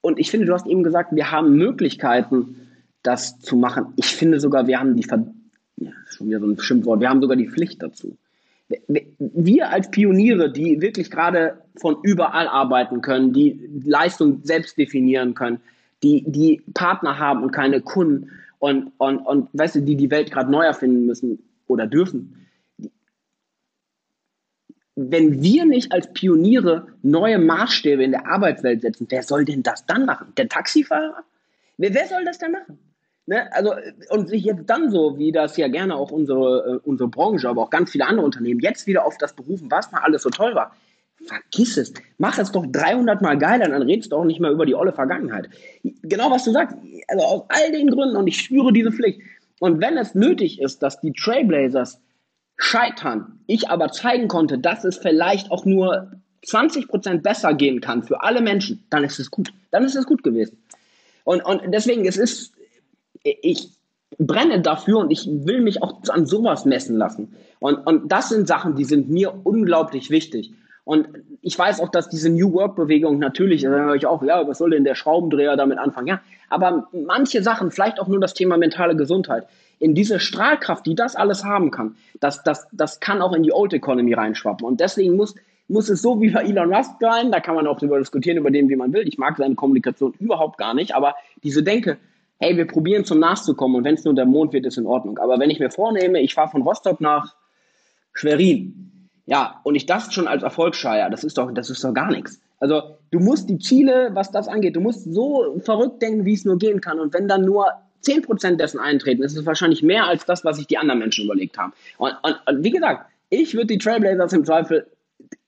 [0.00, 2.68] Und ich finde, du hast eben gesagt, wir haben Möglichkeiten,
[3.02, 3.86] das zu machen.
[3.96, 5.26] Ich finde sogar, wir haben die Ver
[5.76, 8.16] ja, schon wieder so ein Schimpfwort, wir haben sogar die Pflicht dazu.
[9.18, 15.60] Wir als Pioniere, die wirklich gerade von überall arbeiten können, die Leistung selbst definieren können,
[16.02, 20.30] die, die Partner haben und keine Kunden und, und, und weißt du, die die Welt
[20.30, 22.43] gerade neu erfinden müssen oder dürfen,
[24.96, 29.86] wenn wir nicht als Pioniere neue Maßstäbe in der Arbeitswelt setzen, wer soll denn das
[29.86, 30.32] dann machen?
[30.36, 31.24] Der Taxifahrer?
[31.76, 32.78] Wer, wer soll das dann machen?
[33.26, 33.52] Ne?
[33.52, 33.74] Also,
[34.10, 37.62] und sich jetzt dann so, wie das ja gerne auch unsere, äh, unsere Branche, aber
[37.62, 40.54] auch ganz viele andere Unternehmen, jetzt wieder auf das berufen, was mal alles so toll
[40.54, 40.76] war.
[41.24, 41.94] Vergiss es.
[42.18, 44.92] Mach es doch 300 Mal geiler, dann redest du auch nicht mehr über die olle
[44.92, 45.48] Vergangenheit.
[46.02, 46.76] Genau, was du sagst.
[47.08, 49.20] Also aus all den Gründen und ich spüre diese Pflicht.
[49.58, 52.00] Und wenn es nötig ist, dass die Trailblazers
[52.56, 56.12] scheitern, ich aber zeigen konnte, dass es vielleicht auch nur
[56.46, 59.52] 20 Prozent besser gehen kann für alle Menschen, dann ist es gut.
[59.70, 60.58] Dann ist es gut gewesen.
[61.24, 62.52] Und, und deswegen, es ist,
[63.22, 63.70] ich
[64.18, 67.34] brenne dafür und ich will mich auch an sowas messen lassen.
[67.58, 70.52] Und, und das sind Sachen, die sind mir unglaublich wichtig.
[70.84, 71.08] Und
[71.40, 74.70] ich weiß auch, dass diese New Work-Bewegung natürlich, da höre ich auch, ja, was soll
[74.70, 76.08] denn der Schraubendreher damit anfangen?
[76.08, 76.20] Ja,
[76.50, 79.46] aber manche Sachen, vielleicht auch nur das Thema mentale Gesundheit,
[79.78, 83.52] in diese Strahlkraft, die das alles haben kann, das, das, das kann auch in die
[83.52, 84.66] Old Economy reinschwappen.
[84.66, 85.34] Und deswegen muss,
[85.68, 88.50] muss es so wie bei Elon Musk sein, da kann man auch darüber diskutieren, über
[88.50, 89.08] den, wie man will.
[89.08, 91.96] Ich mag seine Kommunikation überhaupt gar nicht, aber diese Denke,
[92.38, 95.18] hey, wir probieren zum Nachzukommen und wenn es nur der Mond wird, ist in Ordnung.
[95.18, 97.34] Aber wenn ich mir vornehme, ich fahre von Rostock nach
[98.12, 98.93] Schwerin,
[99.26, 102.40] ja, und ich das schon als Erfolgsscheier, das ist doch, das ist doch gar nichts.
[102.60, 106.44] Also du musst die Ziele, was das angeht, du musst so verrückt denken, wie es
[106.44, 107.00] nur gehen kann.
[107.00, 107.66] Und wenn dann nur
[108.04, 111.56] 10% dessen eintreten, ist es wahrscheinlich mehr als das, was sich die anderen Menschen überlegt
[111.56, 111.72] haben.
[111.98, 114.86] Und, und, und wie gesagt, ich würde die Trailblazers im Zweifel,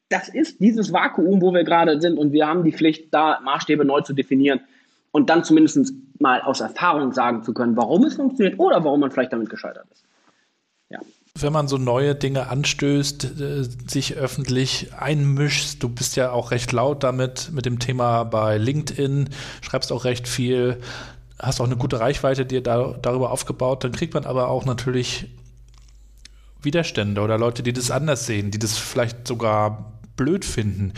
[0.09, 3.85] das ist dieses Vakuum, wo wir gerade sind und wir haben die Pflicht, da Maßstäbe
[3.85, 4.61] neu zu definieren
[5.11, 9.11] und dann zumindest mal aus Erfahrung sagen zu können, warum es funktioniert oder warum man
[9.11, 10.06] vielleicht damit gescheitert ist.
[11.39, 15.83] Wenn man so neue Dinge anstößt, äh, sich öffentlich einmischt.
[15.83, 19.29] Du bist ja auch recht laut damit, mit dem Thema bei LinkedIn,
[19.61, 20.81] schreibst auch recht viel,
[21.39, 23.85] hast auch eine gute Reichweite dir da, darüber aufgebaut.
[23.85, 25.27] Dann kriegt man aber auch natürlich
[26.63, 30.93] Widerstände oder Leute, die das anders sehen, die das vielleicht sogar blöd finden.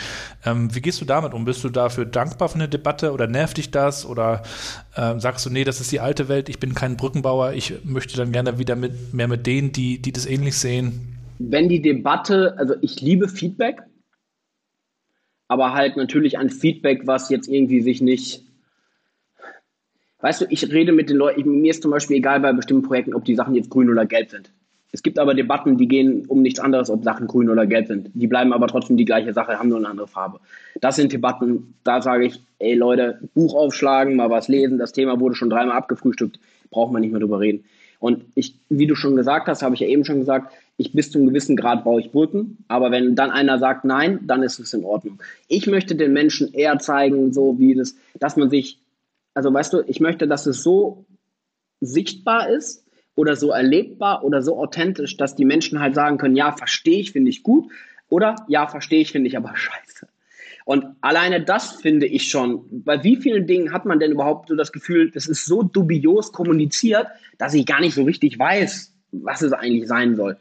[0.44, 1.44] Ähm, wie gehst du damit um?
[1.44, 4.06] Bist du dafür dankbar für eine Debatte oder nervt dich das?
[4.06, 4.42] Oder
[4.96, 8.16] ähm, sagst du, nee, das ist die alte Welt, ich bin kein Brückenbauer, ich möchte
[8.16, 11.18] dann gerne wieder mit, mehr mit denen, die, die das ähnlich sehen?
[11.38, 13.82] Wenn die Debatte, also ich liebe Feedback,
[15.46, 18.44] aber halt natürlich ein Feedback, was jetzt irgendwie sich nicht
[20.20, 23.14] Weißt du, ich rede mit den Leuten, mir ist zum Beispiel egal bei bestimmten Projekten,
[23.14, 24.52] ob die Sachen jetzt grün oder gelb sind.
[24.90, 28.10] Es gibt aber Debatten, die gehen um nichts anderes, ob Sachen grün oder gelb sind.
[28.14, 30.40] Die bleiben aber trotzdem die gleiche Sache, haben nur eine andere Farbe.
[30.80, 35.20] Das sind Debatten, da sage ich, ey Leute, Buch aufschlagen, mal was lesen, das Thema
[35.20, 37.64] wurde schon dreimal abgefrühstückt, braucht man nicht mehr drüber reden.
[38.00, 41.10] Und ich, wie du schon gesagt hast, habe ich ja eben schon gesagt, ich bis
[41.10, 44.60] zu einem gewissen Grad baue ich Brücken, aber wenn dann einer sagt nein, dann ist
[44.60, 45.20] es in Ordnung.
[45.48, 48.78] Ich möchte den Menschen eher zeigen, so wie das, dass man sich,
[49.34, 51.04] also weißt du, ich möchte, dass es so
[51.80, 52.84] sichtbar ist,
[53.18, 57.10] oder so erlebbar oder so authentisch, dass die Menschen halt sagen können, ja, verstehe ich,
[57.10, 57.68] finde ich gut
[58.08, 60.06] oder ja, verstehe ich, finde ich aber scheiße.
[60.64, 64.54] Und alleine das finde ich schon, bei wie vielen Dingen hat man denn überhaupt so
[64.54, 67.08] das Gefühl, das ist so dubios kommuniziert,
[67.38, 70.36] dass ich gar nicht so richtig weiß, was es eigentlich sein soll.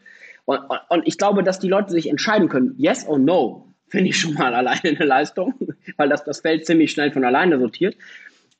[0.45, 4.09] Und, und, und ich glaube, dass die Leute sich entscheiden können, yes or no, finde
[4.09, 5.55] ich schon mal alleine eine Leistung,
[5.95, 7.95] weil das das Feld ziemlich schnell von alleine sortiert.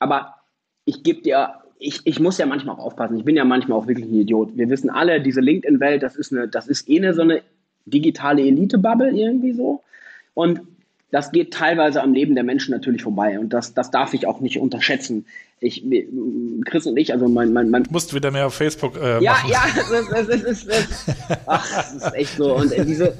[0.00, 0.34] Aber
[0.86, 3.16] ich gebe dir ich, ich muss ja manchmal auch aufpassen.
[3.16, 4.56] Ich bin ja manchmal auch wirklich ein Idiot.
[4.56, 7.42] Wir wissen alle, diese LinkedIn-Welt, das ist eine, das ist eh eine so eine
[7.86, 9.82] digitale Elite-Bubble irgendwie so.
[10.34, 10.60] Und
[11.10, 13.38] das geht teilweise am Leben der Menschen natürlich vorbei.
[13.38, 15.26] Und das, das darf ich auch nicht unterschätzen
[15.60, 15.84] ich,
[16.66, 19.32] Chris und ich, also mein, mein, mein Du musst wieder mehr auf Facebook äh, ja,
[19.32, 19.50] machen.
[19.50, 20.66] Ja, ja, es, es,
[21.46, 22.54] ach, das ist echt so.
[22.54, 23.14] Und diese,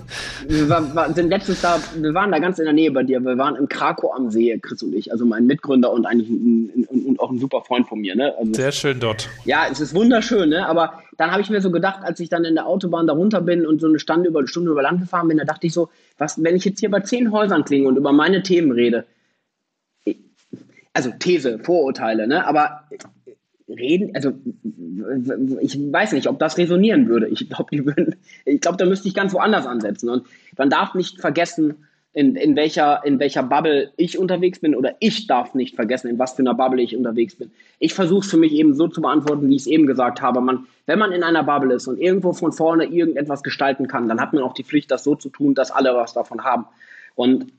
[0.46, 3.20] wir war, sind letztens da, wir waren da ganz in der Nähe bei dir.
[3.20, 6.86] Wir waren in Krakow am See, Chris und ich, also mein Mitgründer und eigentlich ein,
[6.90, 8.14] ein, und auch ein super Freund von mir.
[8.14, 8.32] Ne?
[8.38, 9.28] Also, Sehr schön dort.
[9.44, 10.66] Ja, es ist wunderschön, ne?
[10.66, 13.40] aber dann habe ich mir so gedacht, als ich dann in der Autobahn da runter
[13.40, 15.88] bin und so eine Stunde über, Stunde über Land gefahren bin, da dachte ich so,
[16.18, 19.04] was, wenn ich jetzt hier bei zehn Häusern klinge und über meine Themen rede,
[20.92, 22.46] also These, Vorurteile, ne?
[22.46, 22.84] aber
[23.68, 24.32] reden, also
[25.60, 27.28] ich weiß nicht, ob das resonieren würde.
[27.28, 30.08] Ich glaube, die würden, ich glaube, da müsste ich ganz woanders ansetzen.
[30.08, 30.26] Und
[30.56, 31.84] man darf nicht vergessen,
[32.14, 36.18] in, in, welcher, in welcher Bubble ich unterwegs bin, oder ich darf nicht vergessen, in
[36.18, 37.52] was für einer Bubble ich unterwegs bin.
[37.78, 40.40] Ich versuche es für mich eben so zu beantworten, wie ich es eben gesagt habe.
[40.40, 44.20] Man, wenn man in einer Bubble ist und irgendwo von vorne irgendetwas gestalten kann, dann
[44.20, 46.64] hat man auch die Pflicht, das so zu tun, dass alle was davon haben.
[47.14, 47.52] Und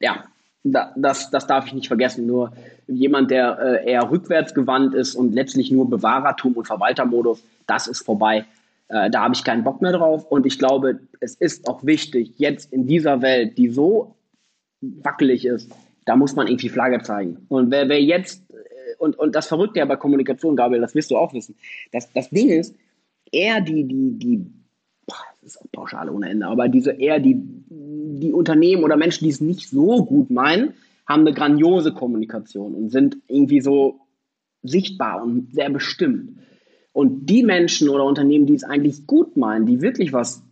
[0.00, 0.24] ja,
[0.64, 2.26] das, das darf ich nicht vergessen.
[2.26, 2.52] Nur
[2.86, 8.44] jemand, der äh, eher rückwärtsgewandt ist und letztlich nur Bewahrertum und Verwaltermodus, das ist vorbei.
[8.88, 10.24] Äh, da habe ich keinen Bock mehr drauf.
[10.30, 14.16] Und ich glaube, es ist auch wichtig, jetzt in dieser Welt, die so
[14.80, 15.70] wackelig ist,
[16.04, 17.44] da muss man irgendwie Flagge zeigen.
[17.48, 18.54] Und wer, wer jetzt, äh,
[18.98, 21.54] und, und das Verrückte ja bei Kommunikation, Gabriel, das wirst du auch wissen,
[21.92, 22.74] das, das Ding ist,
[23.30, 24.46] eher die, die, die,
[25.08, 27.40] das ist auch pauschal ohne Ende, aber diese eher die
[28.18, 30.74] die Unternehmen oder Menschen, die es nicht so gut meinen,
[31.06, 34.00] haben eine grandiose Kommunikation und sind irgendwie so
[34.62, 36.38] sichtbar und sehr bestimmt.
[36.92, 40.42] Und die Menschen oder Unternehmen, die es eigentlich gut meinen, die wirklich was,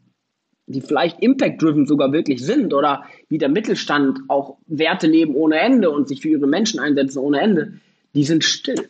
[0.66, 5.90] die vielleicht impact-driven sogar wirklich sind oder wie der Mittelstand auch Werte leben ohne Ende
[5.90, 7.74] und sich für ihre Menschen einsetzen ohne Ende,
[8.14, 8.88] die sind still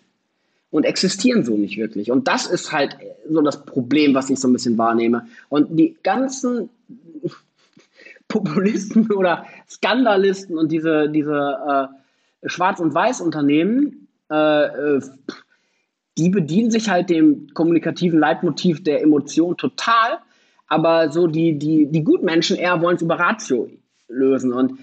[0.71, 2.11] und existieren so nicht wirklich.
[2.11, 2.97] Und das ist halt
[3.29, 5.27] so das Problem, was ich so ein bisschen wahrnehme.
[5.49, 6.69] Und die ganzen
[8.29, 11.91] Populisten oder Skandalisten und diese, diese
[12.43, 15.01] äh, Schwarz- und Weiß-Unternehmen, äh,
[16.19, 20.19] die bedienen sich halt dem kommunikativen Leitmotiv der Emotion total,
[20.67, 23.71] aber so die, die, die Gutmenschen eher wollen es über Ratio
[24.09, 24.53] lösen.
[24.53, 24.79] Und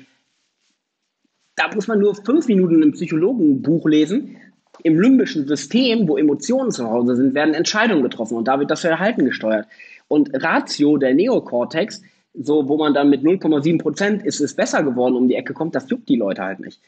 [1.55, 4.37] da muss man nur fünf Minuten im Psychologenbuch lesen.
[4.81, 8.81] Im limbischen System, wo Emotionen zu Hause sind, werden Entscheidungen getroffen und da wird das
[8.81, 9.67] Verhalten gesteuert.
[10.07, 12.01] Und Ratio, der Neokortex,
[12.33, 15.75] so wo man dann mit 0,7 Prozent ist es besser geworden um die Ecke kommt,
[15.75, 16.79] das juckt die Leute halt nicht.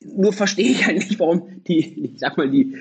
[0.00, 2.76] Nur verstehe ich halt nicht, warum die, ich sag mal, die,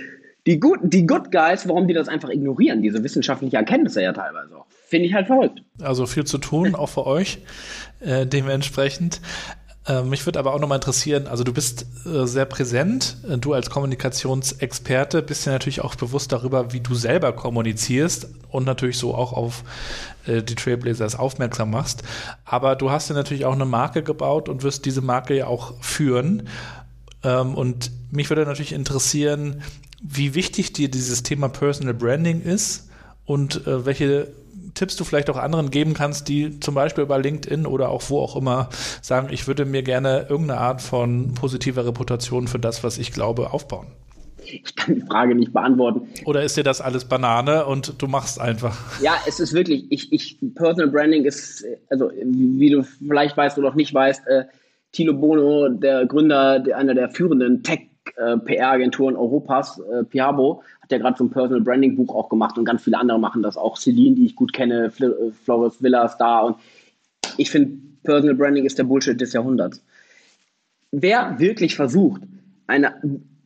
[0.45, 4.55] die, Good, die Good Guys, warum die das einfach ignorieren, diese wissenschaftliche Erkenntnisse ja teilweise
[4.55, 4.65] auch.
[4.88, 5.61] Finde ich halt verrückt.
[5.82, 7.39] Also viel zu tun, auch für euch
[7.99, 9.21] äh, dementsprechend.
[9.88, 13.53] Äh, mich würde aber auch nochmal interessieren, also du bist äh, sehr präsent, äh, du
[13.53, 19.15] als Kommunikationsexperte bist ja natürlich auch bewusst darüber, wie du selber kommunizierst und natürlich so
[19.15, 19.63] auch auf
[20.25, 22.03] äh, die Trailblazers aufmerksam machst.
[22.45, 25.82] Aber du hast ja natürlich auch eine Marke gebaut und wirst diese Marke ja auch
[25.82, 26.49] führen.
[27.23, 29.61] Ähm, und mich würde natürlich interessieren,
[30.01, 32.89] wie wichtig dir dieses Thema Personal Branding ist
[33.25, 34.32] und äh, welche
[34.74, 38.20] Tipps du vielleicht auch anderen geben kannst, die zum Beispiel über LinkedIn oder auch wo
[38.20, 38.70] auch immer
[39.01, 43.51] sagen, ich würde mir gerne irgendeine Art von positiver Reputation für das, was ich glaube,
[43.51, 43.88] aufbauen?
[44.45, 46.07] Ich kann die Frage nicht beantworten.
[46.26, 49.01] Oder ist dir das alles Banane und du machst einfach?
[49.01, 53.70] Ja, es ist wirklich, ich, ich, Personal Branding ist, also wie du vielleicht weißt oder
[53.70, 54.45] noch nicht weißt, äh,
[54.91, 60.97] Thilo Bono, der Gründer, der, einer der führenden Tech-PR-Agenturen äh, Europas, äh, Piabo, hat ja
[60.97, 63.77] gerade so ein Personal Branding Buch auch gemacht und ganz viele andere machen das auch.
[63.77, 66.57] Celine, die ich gut kenne, Fl äh, Flores Villas da und
[67.37, 69.83] ich finde, Personal Branding ist der Bullshit des Jahrhunderts.
[70.91, 72.21] Wer wirklich versucht,
[72.65, 72.95] eine,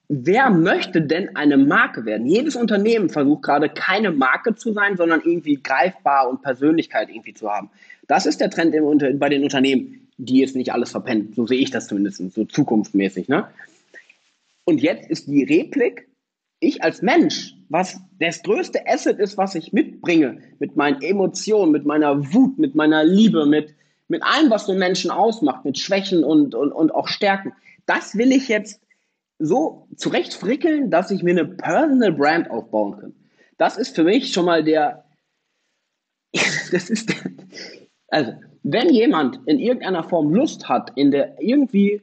[0.08, 2.26] wer möchte denn eine Marke werden?
[2.28, 7.50] Jedes Unternehmen versucht gerade keine Marke zu sein, sondern irgendwie greifbar und Persönlichkeit irgendwie zu
[7.50, 7.70] haben.
[8.08, 11.34] Das ist der Trend im, bei den Unternehmen, die jetzt nicht alles verpennen.
[11.36, 13.28] So sehe ich das zumindest, so zukunftsmäßig.
[13.28, 13.48] Ne?
[14.64, 16.08] Und jetzt ist die Replik
[16.64, 21.86] ich als Mensch, was das größte Asset ist, was ich mitbringe, mit meinen Emotionen, mit
[21.86, 23.74] meiner Wut, mit meiner Liebe, mit,
[24.08, 27.54] mit allem, was so Menschen ausmacht, mit Schwächen und, und, und auch Stärken,
[27.86, 28.82] das will ich jetzt
[29.40, 33.14] so zurecht frickeln, dass ich mir eine Personal Brand aufbauen kann.
[33.58, 35.06] Das ist für mich schon mal der,
[36.72, 37.32] das ist der,
[38.08, 38.34] also,
[38.64, 42.02] wenn jemand in irgendeiner Form Lust hat, in der irgendwie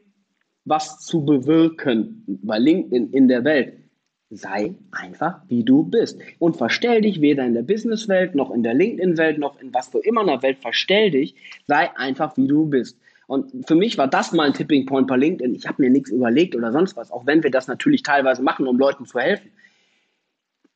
[0.65, 3.80] was zu bewirken bei LinkedIn in der Welt,
[4.31, 6.20] sei einfach wie du bist.
[6.39, 9.99] Und verstell dich weder in der Businesswelt noch in der LinkedIn-Welt noch in was du
[9.99, 11.35] immer in der Welt, verstell dich,
[11.66, 12.97] sei einfach wie du bist.
[13.26, 15.55] Und für mich war das mal ein Tipping Point bei LinkedIn.
[15.55, 18.66] Ich habe mir nichts überlegt oder sonst was, auch wenn wir das natürlich teilweise machen,
[18.66, 19.51] um Leuten zu helfen.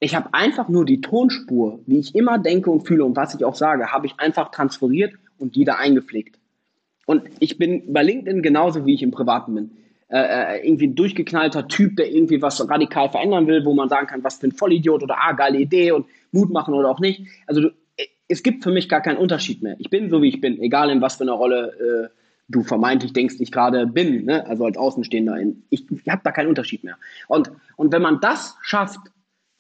[0.01, 3.45] Ich habe einfach nur die Tonspur, wie ich immer denke und fühle und was ich
[3.45, 6.39] auch sage, habe ich einfach transferiert und die da eingepflegt.
[7.07, 9.71] Und ich bin bei LinkedIn genauso, wie ich im Privaten bin.
[10.15, 14.07] Äh, äh, irgendwie ein durchgeknallter Typ, der irgendwie was radikal verändern will, wo man sagen
[14.07, 17.27] kann, was für ein Vollidiot oder ah, geile Idee und Mut machen oder auch nicht.
[17.49, 19.75] Also du, äh, es gibt für mich gar keinen Unterschied mehr.
[19.81, 23.13] Ich bin so, wie ich bin, egal in was für einer Rolle äh, du vermeintlich
[23.13, 24.47] denkst, ich gerade bin, ne?
[24.47, 25.37] also als Außenstehender.
[25.71, 26.97] Ich, ich habe da keinen Unterschied mehr.
[27.27, 29.01] Und, und wenn man das schafft,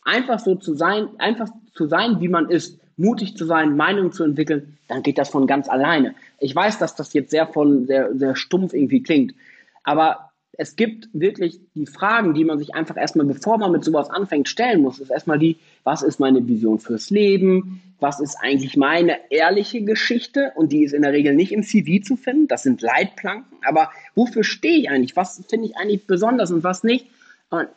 [0.03, 4.23] einfach so zu sein, einfach zu sein, wie man ist, mutig zu sein, Meinungen zu
[4.23, 6.15] entwickeln, dann geht das von ganz alleine.
[6.39, 9.35] Ich weiß, dass das jetzt sehr von sehr, sehr stumpf irgendwie klingt,
[9.83, 14.11] aber es gibt wirklich die Fragen, die man sich einfach erstmal, bevor man mit sowas
[14.11, 17.83] anfängt, stellen muss, ist erstmal die, was ist meine Vision fürs Leben?
[18.01, 20.53] Was ist eigentlich meine ehrliche Geschichte?
[20.57, 22.49] Und die ist in der Regel nicht im CV zu finden.
[22.49, 23.59] Das sind Leitplanken.
[23.65, 25.17] Aber wofür stehe ich eigentlich?
[25.17, 27.07] Was finde ich eigentlich besonders und was nicht?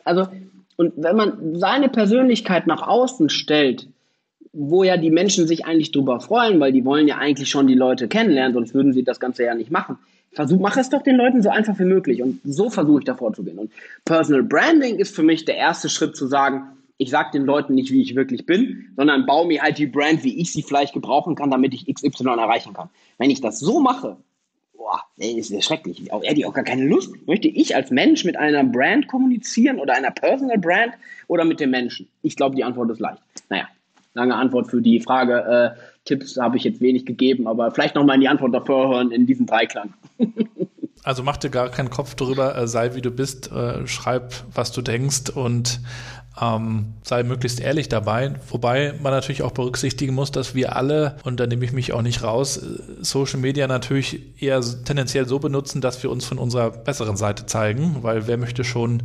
[0.04, 0.28] Also,
[0.76, 3.88] und wenn man seine Persönlichkeit nach außen stellt,
[4.52, 7.74] wo ja die Menschen sich eigentlich drüber freuen, weil die wollen ja eigentlich schon die
[7.74, 9.98] Leute kennenlernen, sonst würden sie das Ganze ja nicht machen
[10.32, 12.22] Versuch, mach es doch den Leuten so einfach wie möglich.
[12.22, 13.58] Und so versuche ich davor zu gehen.
[13.58, 13.72] Und
[14.04, 16.62] Personal Branding ist für mich der erste Schritt zu sagen,
[16.98, 20.24] ich sage den Leuten nicht, wie ich wirklich bin, sondern baue mir halt die Brand,
[20.24, 22.90] wie ich sie vielleicht gebrauchen kann, damit ich XY erreichen kann.
[23.18, 24.16] Wenn ich das so mache,
[24.76, 26.12] boah, ey, ist das schrecklich.
[26.12, 27.14] Auch, hätte ich auch gar keine Lust.
[27.26, 30.94] Möchte ich als Mensch mit einer Brand kommunizieren oder einer Personal Brand
[31.28, 32.08] oder mit dem Menschen?
[32.22, 33.22] Ich glaube, die Antwort ist leicht.
[33.48, 33.68] Naja,
[34.18, 35.74] lange Antwort für die Frage.
[35.76, 39.10] Äh, Tipps habe ich jetzt wenig gegeben, aber vielleicht nochmal in die Antwort davor hören
[39.10, 39.94] in diesem Dreiklang.
[41.04, 44.72] also mach dir gar keinen Kopf drüber, äh, sei wie du bist, äh, schreib, was
[44.72, 45.80] du denkst und
[46.40, 48.34] ähm, sei möglichst ehrlich dabei.
[48.48, 52.02] Wobei man natürlich auch berücksichtigen muss, dass wir alle, und da nehme ich mich auch
[52.02, 56.70] nicht raus, äh, Social Media natürlich eher tendenziell so benutzen, dass wir uns von unserer
[56.70, 59.02] besseren Seite zeigen, weil wer möchte schon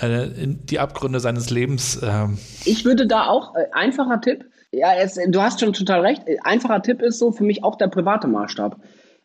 [0.00, 1.96] äh, die Abgründe seines Lebens.
[1.96, 2.28] Äh
[2.64, 6.22] ich würde da auch, äh, einfacher Tipp, ja, es, du hast schon total recht.
[6.42, 8.78] Einfacher Tipp ist so für mich auch der private Maßstab.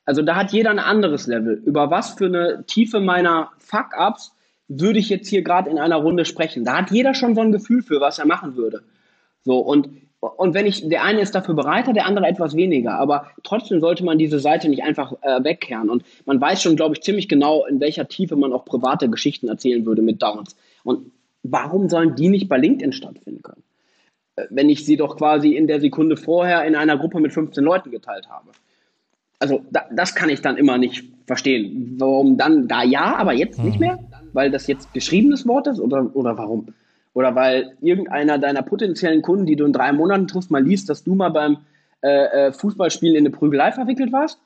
[0.06, 1.62] Also da hat jeder ein anderes Level.
[1.66, 4.34] Über was für eine Tiefe meiner Fuck-Ups
[4.80, 6.64] würde ich jetzt hier gerade in einer Runde sprechen.
[6.64, 8.84] Da hat jeder schon so ein Gefühl für, was er machen würde.
[9.44, 12.94] So, und, und wenn ich, der eine ist dafür bereiter, der andere etwas weniger.
[12.94, 15.90] Aber trotzdem sollte man diese Seite nicht einfach äh, wegkehren.
[15.90, 19.50] Und man weiß schon, glaube ich, ziemlich genau, in welcher Tiefe man auch private Geschichten
[19.50, 20.56] erzählen würde mit Downs.
[20.84, 21.12] Und
[21.44, 23.64] warum sollen die nicht bei LinkedIn stattfinden können?
[24.38, 27.64] Äh, wenn ich sie doch quasi in der Sekunde vorher in einer Gruppe mit 15
[27.64, 28.52] Leuten geteilt habe
[29.42, 31.96] also da, das kann ich dann immer nicht verstehen.
[31.98, 33.98] Warum dann da ja, aber jetzt nicht mehr?
[34.34, 36.68] Weil das jetzt geschriebenes Wort ist oder, oder warum?
[37.14, 41.04] Oder weil irgendeiner deiner potenziellen Kunden, die du in drei Monaten triffst, mal liest, dass
[41.04, 41.58] du mal beim
[42.02, 44.40] äh, äh, Fußballspielen in eine Prügelei verwickelt warst?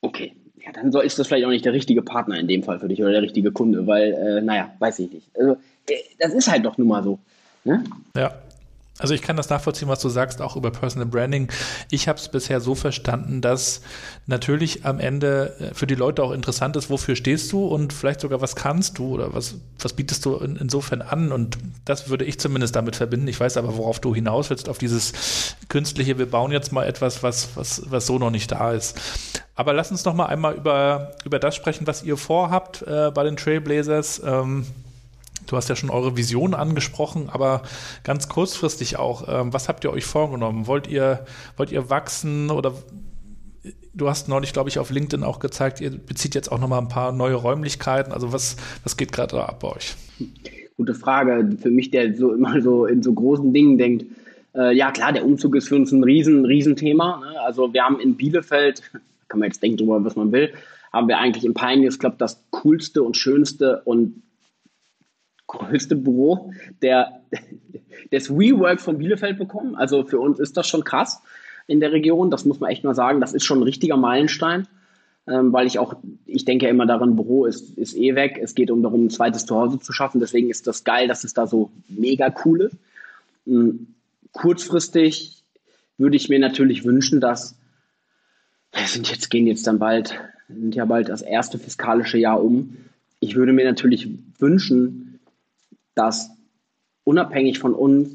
[0.00, 2.78] Okay, ja, dann so ist das vielleicht auch nicht der richtige Partner in dem Fall
[2.78, 5.28] für dich oder der richtige Kunde, weil, äh, naja, weiß ich nicht.
[5.36, 5.52] Also,
[5.88, 7.18] äh, das ist halt doch nun mal so.
[7.64, 7.84] Ne?
[8.16, 8.32] Ja,
[8.98, 11.48] also ich kann das nachvollziehen, was du sagst, auch über Personal Branding.
[11.90, 13.82] Ich habe es bisher so verstanden, dass
[14.26, 18.20] natürlich am Ende äh, für die Leute auch interessant ist, wofür stehst du und vielleicht
[18.20, 21.30] sogar was kannst du oder was, was bietest du in, insofern an.
[21.30, 23.28] Und das würde ich zumindest damit verbinden.
[23.28, 27.22] Ich weiß aber, worauf du hinaus willst, auf dieses künstliche, wir bauen jetzt mal etwas,
[27.22, 28.98] was, was, was so noch nicht da ist.
[29.54, 33.24] Aber lass uns noch mal einmal über, über das sprechen, was ihr vorhabt äh, bei
[33.24, 34.22] den Trailblazers.
[34.24, 34.66] Ähm,
[35.46, 37.62] Du hast ja schon eure Vision angesprochen, aber
[38.04, 39.26] ganz kurzfristig auch.
[39.28, 40.66] Ähm, was habt ihr euch vorgenommen?
[40.66, 41.24] Wollt ihr,
[41.56, 42.72] wollt ihr wachsen oder
[43.94, 46.88] du hast neulich, glaube ich, auf LinkedIn auch gezeigt, ihr bezieht jetzt auch nochmal ein
[46.88, 48.12] paar neue Räumlichkeiten.
[48.12, 49.94] Also was, was geht gerade ab bei euch?
[50.76, 51.56] Gute Frage.
[51.60, 54.04] Für mich, der so immer so in so großen Dingen denkt,
[54.54, 57.20] äh, ja klar, der Umzug ist für uns ein riesen, Riesenthema.
[57.20, 57.40] Ne?
[57.40, 58.82] Also wir haben in Bielefeld,
[59.28, 60.52] kann man jetzt denken drüber, was man will,
[60.92, 64.22] haben wir eigentlich im Pioneers Club das coolste und schönste und
[65.46, 67.20] größte Büro der,
[68.12, 69.74] des WeWork von Bielefeld bekommen.
[69.76, 71.22] Also für uns ist das schon krass
[71.66, 72.30] in der Region.
[72.30, 73.20] Das muss man echt mal sagen.
[73.20, 74.66] Das ist schon ein richtiger Meilenstein,
[75.26, 78.38] ähm, weil ich auch, ich denke immer daran, Büro ist, ist eh weg.
[78.42, 80.20] Es geht um darum, ein zweites Zuhause zu schaffen.
[80.20, 82.76] Deswegen ist das geil, dass es da so mega cool ist.
[83.46, 83.94] Ähm,
[84.32, 85.42] kurzfristig
[85.98, 87.56] würde ich mir natürlich wünschen, dass
[88.72, 92.76] wir sind jetzt, gehen jetzt dann bald, sind ja bald das erste fiskalische Jahr um.
[93.20, 95.05] Ich würde mir natürlich wünschen,
[95.96, 96.30] dass
[97.02, 98.14] unabhängig von uns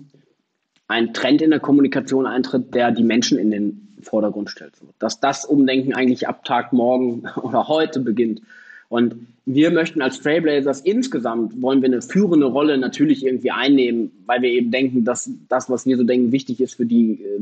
[0.88, 4.74] ein Trend in der Kommunikation eintritt, der die Menschen in den Vordergrund stellt.
[5.00, 8.42] Dass das Umdenken eigentlich ab Tag morgen oder heute beginnt.
[8.88, 14.42] Und wir möchten als Trailblazers insgesamt, wollen wir eine führende Rolle natürlich irgendwie einnehmen, weil
[14.42, 17.40] wir eben denken, dass das, was wir so denken, wichtig ist für die äh,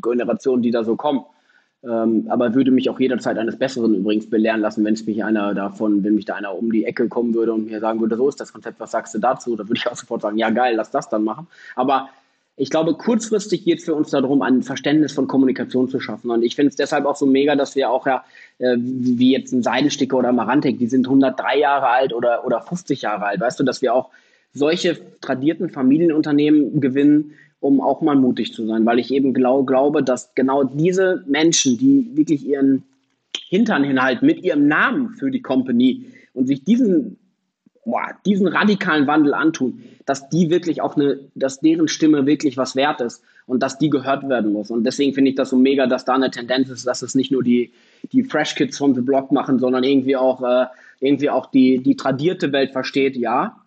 [0.00, 1.24] Generationen, die da so kommen.
[1.84, 5.52] Ähm, aber würde mich auch jederzeit eines Besseren übrigens belehren lassen, wenn es mich einer
[5.52, 8.28] davon, wenn mich da einer um die Ecke kommen würde und mir sagen würde, so
[8.28, 9.56] ist das Konzept, was sagst du dazu?
[9.56, 11.48] Da würde ich auch sofort sagen, ja geil, lass das dann machen.
[11.74, 12.08] Aber
[12.56, 16.30] ich glaube, kurzfristig geht es für uns darum, ein Verständnis von Kommunikation zu schaffen.
[16.30, 18.24] Und ich finde es deshalb auch so mega, dass wir auch ja,
[18.58, 23.02] äh, wie jetzt ein Seidensticker oder Marantek, die sind 103 Jahre alt oder, oder 50
[23.02, 24.10] Jahre alt, weißt du, dass wir auch
[24.52, 30.02] solche tradierten Familienunternehmen gewinnen, um auch mal mutig zu sein, weil ich eben glaub, glaube,
[30.02, 32.82] dass genau diese Menschen, die wirklich ihren
[33.48, 37.18] Hintern hinhalten mit ihrem Namen für die Company und sich diesen,
[37.84, 42.74] boah, diesen radikalen Wandel antun, dass die wirklich auch eine, dass deren Stimme wirklich was
[42.76, 44.70] wert ist und dass die gehört werden muss.
[44.70, 47.30] Und deswegen finde ich das so mega, dass da eine Tendenz ist, dass es nicht
[47.30, 47.72] nur die,
[48.10, 50.66] die Fresh Kids von The Block machen, sondern irgendwie auch, äh,
[51.00, 53.61] irgendwie auch die, die tradierte Welt versteht, ja,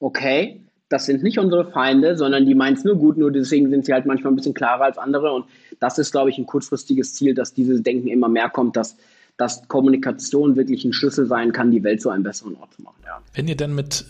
[0.00, 3.84] okay, das sind nicht unsere Feinde, sondern die meinen es nur gut, nur deswegen sind
[3.84, 5.32] sie halt manchmal ein bisschen klarer als andere.
[5.32, 5.46] Und
[5.80, 8.96] das ist, glaube ich, ein kurzfristiges Ziel, dass dieses Denken immer mehr kommt, dass,
[9.36, 12.96] dass Kommunikation wirklich ein Schlüssel sein kann, die Welt zu einem besseren Ort zu machen.
[13.04, 13.20] Ja.
[13.34, 14.04] Wenn ihr denn mit,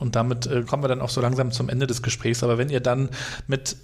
[0.00, 2.70] und damit äh, kommen wir dann auch so langsam zum Ende des Gesprächs, aber wenn
[2.70, 3.10] ihr dann
[3.46, 3.76] mit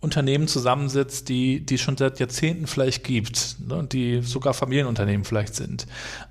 [0.00, 5.86] Unternehmen zusammensitzt, die, die schon seit Jahrzehnten vielleicht gibt, ne, die sogar Familienunternehmen vielleicht sind.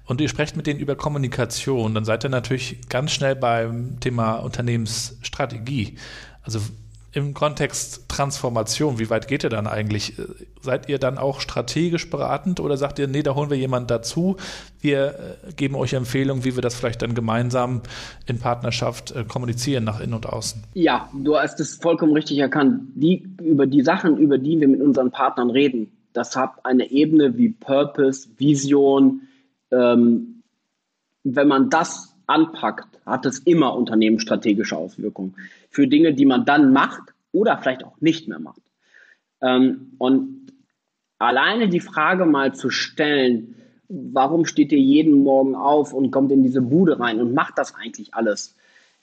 [0.06, 4.36] Und ihr sprecht mit denen über Kommunikation, dann seid ihr natürlich ganz schnell beim Thema
[4.36, 5.98] Unternehmensstrategie.
[6.44, 6.62] Also
[7.16, 10.16] im Kontext Transformation, wie weit geht ihr dann eigentlich?
[10.60, 14.36] Seid ihr dann auch strategisch beratend oder sagt ihr, nee, da holen wir jemanden dazu,
[14.82, 17.82] wir äh, geben euch Empfehlungen, wie wir das vielleicht dann gemeinsam
[18.26, 20.62] in Partnerschaft äh, kommunizieren nach innen und außen?
[20.74, 22.82] Ja, du hast es vollkommen richtig erkannt.
[22.96, 27.38] Die, über die Sachen, über die wir mit unseren Partnern reden, das hat eine Ebene
[27.38, 29.22] wie Purpose, Vision.
[29.72, 30.44] Ähm,
[31.24, 35.36] wenn man das anpackt, hat es immer unternehmensstrategische Auswirkungen
[35.76, 38.62] für Dinge, die man dann macht oder vielleicht auch nicht mehr macht.
[39.42, 40.54] Ähm, und
[41.20, 43.56] alleine die Frage mal zu stellen,
[43.90, 47.76] warum steht ihr jeden Morgen auf und kommt in diese Bude rein und macht das
[47.76, 48.56] eigentlich alles?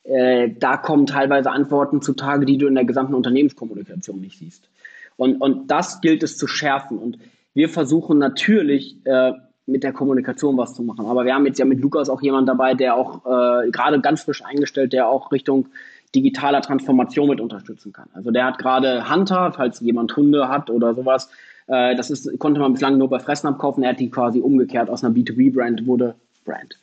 [0.05, 4.71] Äh, da kommen teilweise Antworten zutage, die du in der gesamten Unternehmenskommunikation nicht siehst.
[5.17, 6.97] Und, und das gilt es zu schärfen.
[6.97, 7.19] Und
[7.53, 9.33] wir versuchen natürlich, äh,
[9.67, 11.07] mit der Kommunikation was zu machen.
[11.07, 14.23] Aber wir haben jetzt ja mit Lukas auch jemand dabei, der auch äh, gerade ganz
[14.23, 15.69] frisch eingestellt, der auch Richtung
[16.15, 18.09] digitaler Transformation mit unterstützen kann.
[18.13, 21.31] Also der hat gerade Hunter, falls jemand Hunde hat oder sowas.
[21.67, 23.83] Äh, das ist, konnte man bislang nur bei Fressnapf kaufen.
[23.83, 26.77] Er hat die quasi umgekehrt aus einer B2B-Brand wurde Brand.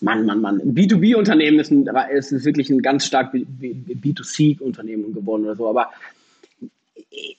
[0.00, 0.60] Mann, Mann, Mann.
[0.60, 1.72] B2B-Unternehmen ist,
[2.32, 5.68] ist wirklich ein ganz stark B2C-Unternehmen geworden oder so.
[5.68, 5.90] Aber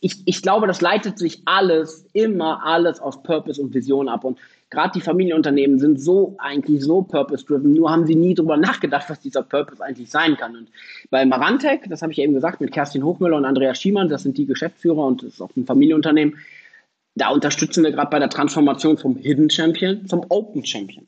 [0.01, 4.23] ich, ich glaube, das leitet sich alles, immer alles aus Purpose und Vision ab.
[4.23, 4.39] Und
[4.69, 9.19] gerade die Familienunternehmen sind so eigentlich so purpose-driven, nur haben sie nie darüber nachgedacht, was
[9.19, 10.55] dieser Purpose eigentlich sein kann.
[10.55, 10.69] Und
[11.09, 14.37] bei Marantec, das habe ich eben gesagt, mit Kerstin Hochmüller und Andreas Schiemann, das sind
[14.37, 16.37] die Geschäftsführer und das ist auch ein Familienunternehmen,
[17.15, 21.07] da unterstützen wir gerade bei der Transformation vom Hidden Champion zum Open Champion.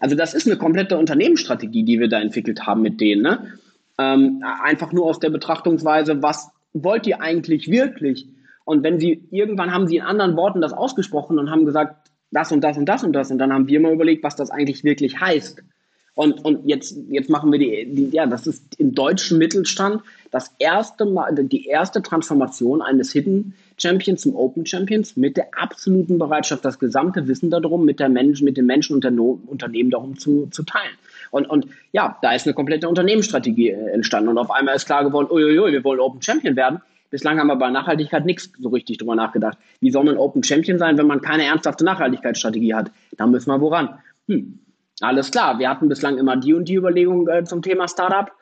[0.00, 3.22] Also das ist eine komplette Unternehmensstrategie, die wir da entwickelt haben mit denen.
[3.22, 3.52] Ne?
[3.98, 8.26] Ähm, einfach nur aus der Betrachtungsweise, was wollt ihr eigentlich wirklich?
[8.64, 12.03] Und wenn sie, irgendwann haben sie in anderen Worten das ausgesprochen und haben gesagt,
[12.34, 13.30] das und das und das und das.
[13.30, 15.62] Und dann haben wir mal überlegt, was das eigentlich wirklich heißt.
[16.14, 20.54] Und, und jetzt, jetzt machen wir die, die, ja, das ist im deutschen Mittelstand das
[20.58, 26.64] erste Mal, die erste Transformation eines Hidden Champions zum Open Champions mit der absoluten Bereitschaft,
[26.64, 30.16] das gesamte Wissen darum mit der Mensch, mit den Menschen und der no Unternehmen darum
[30.16, 30.94] zu, zu teilen.
[31.32, 34.28] Und, und ja, da ist eine komplette Unternehmensstrategie äh, entstanden.
[34.28, 36.80] Und auf einmal ist klar geworden, uiuiui, wir wollen Open Champion werden.
[37.14, 39.56] Bislang haben wir bei Nachhaltigkeit nichts so richtig drüber nachgedacht.
[39.78, 42.90] Wie soll man Open Champion sein, wenn man keine ernsthafte Nachhaltigkeitsstrategie hat?
[43.16, 44.00] Da müssen wir woran.
[44.26, 44.58] Hm.
[45.00, 48.32] Alles klar, wir hatten bislang immer die und die Überlegungen äh, zum Thema Startup.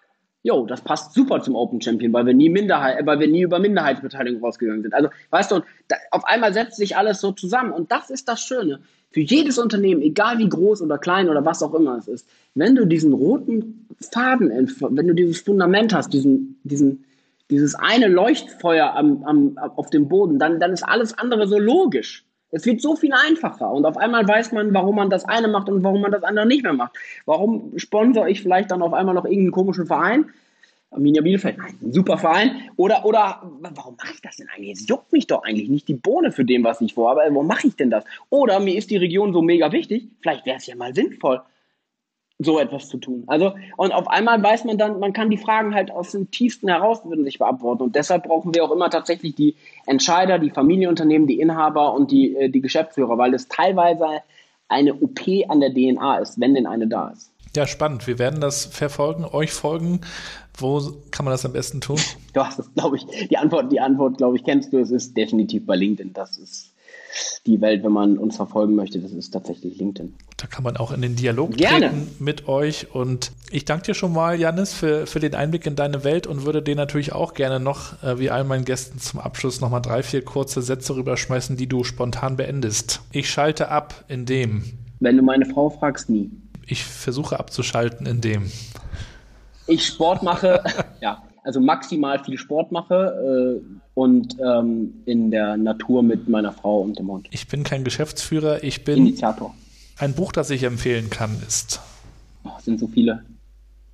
[0.42, 3.42] Jo, das passt super zum Open Champion, weil wir nie Minderheit, äh, weil wir nie
[3.42, 4.94] über Minderheitsbeteiligung rausgegangen sind.
[4.94, 8.40] Also, weißt du, da, auf einmal setzt sich alles so zusammen und das ist das
[8.40, 8.80] Schöne.
[9.10, 12.74] Für jedes Unternehmen, egal wie groß oder klein oder was auch immer es ist, wenn
[12.74, 17.04] du diesen roten Faden, wenn du dieses Fundament hast, diesen, diesen,
[17.52, 22.24] dieses eine Leuchtfeuer am, am, auf dem Boden, dann, dann ist alles andere so logisch.
[22.50, 25.68] Es wird so viel einfacher und auf einmal weiß man, warum man das eine macht
[25.68, 26.96] und warum man das andere nicht mehr macht.
[27.24, 30.26] Warum sponsere ich vielleicht dann auf einmal noch irgendeinen komischen Verein?
[30.90, 32.68] Arminia Bielefeld, nein, ein super Verein.
[32.76, 34.72] Oder, oder warum mache ich das denn eigentlich?
[34.72, 37.22] Es juckt mich doch eigentlich nicht die Bohne für dem, was ich vorhabe.
[37.30, 38.04] Warum mache ich denn das?
[38.28, 41.40] Oder mir ist die Region so mega wichtig, vielleicht wäre es ja mal sinnvoll,
[42.44, 43.24] so etwas zu tun.
[43.26, 46.68] Also, und auf einmal weiß man dann, man kann die Fragen halt aus dem tiefsten
[46.68, 47.82] heraus würden sich beantworten.
[47.82, 52.36] Und deshalb brauchen wir auch immer tatsächlich die Entscheider, die Familienunternehmen, die Inhaber und die,
[52.36, 54.06] äh, die Geschäftsführer, weil es teilweise
[54.68, 57.32] eine OP an der DNA ist, wenn denn eine da ist.
[57.54, 58.06] Ja, spannend.
[58.06, 60.00] Wir werden das verfolgen, euch folgen.
[60.56, 60.80] Wo
[61.10, 61.98] kann man das am besten tun?
[62.32, 64.78] Du hast es, glaube ich, die Antwort, die Antwort, glaube ich, kennst du.
[64.78, 66.14] Es ist definitiv bei LinkedIn.
[66.14, 66.71] Das ist
[67.46, 70.14] die Welt, wenn man uns verfolgen möchte, das ist tatsächlich LinkedIn.
[70.36, 71.90] Da kann man auch in den Dialog Gerne.
[71.90, 72.94] treten mit euch.
[72.94, 76.44] Und ich danke dir schon mal, Janis, für, für den Einblick in deine Welt und
[76.44, 80.02] würde dir natürlich auch gerne noch, äh, wie all meinen Gästen zum Abschluss, nochmal drei,
[80.02, 83.00] vier kurze Sätze rüberschmeißen, die du spontan beendest.
[83.12, 84.64] Ich schalte ab in dem.
[85.00, 86.30] Wenn du meine Frau fragst, nie.
[86.66, 88.50] Ich versuche abzuschalten in dem.
[89.66, 90.62] Ich Sport mache,
[91.00, 96.80] ja, also maximal viel Sport mache äh, und ähm, in der Natur mit meiner Frau
[96.80, 97.28] und dem Hund.
[97.30, 99.54] Ich bin kein Geschäftsführer, ich bin Initiator.
[99.98, 101.80] Ein Buch, das ich empfehlen kann, ist.
[102.44, 103.22] Oh, sind so viele.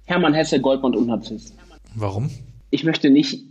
[0.06, 1.54] Hermann Hesse, Goldmund und Narziss.
[1.94, 2.30] Warum?
[2.70, 3.44] Ich möchte nicht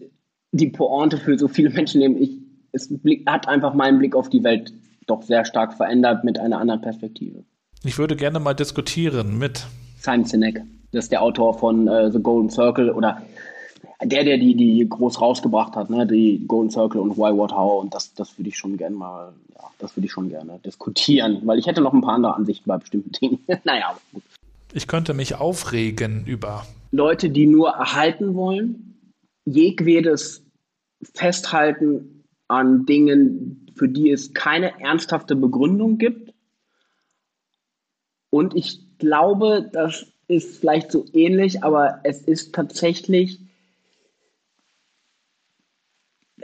[0.52, 2.22] die Pointe für so viele Menschen nehmen.
[2.22, 2.32] Ich,
[2.72, 2.89] es
[3.26, 4.74] hat einfach meinen Blick auf die Welt
[5.06, 7.43] doch sehr stark verändert mit einer anderen Perspektive.
[7.84, 9.66] Ich würde gerne mal diskutieren mit
[10.00, 10.62] Simon Sinek.
[10.91, 13.22] Das ist der Autor von äh, The Golden Circle oder
[14.04, 17.82] der, der die, die groß rausgebracht hat, ne, die Golden Circle und Why, What, How,
[17.82, 21.41] und das, das würde ich schon gerne mal, ja, das würde ich schon gerne diskutieren,
[21.45, 23.39] weil ich hätte noch ein paar andere Ansichten bei bestimmten Dingen.
[23.64, 24.24] naja, gut.
[24.74, 29.00] Ich könnte mich aufregen über Leute, die nur erhalten wollen,
[29.45, 30.43] jedwedes
[31.16, 36.34] Festhalten an Dingen, für die es keine ernsthafte Begründung gibt.
[38.30, 43.39] Und ich glaube, das ist vielleicht so ähnlich, aber es ist tatsächlich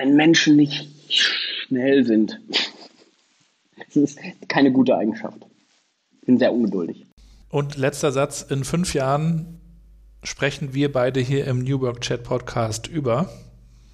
[0.04, 2.38] wenn Menschen nicht schnell sind.
[3.78, 5.46] Das ist keine gute Eigenschaft.
[6.20, 7.06] Ich bin sehr ungeduldig.
[7.50, 9.62] Und letzter Satz: In fünf Jahren
[10.24, 13.30] sprechen wir beide hier im New Work Chat Podcast über.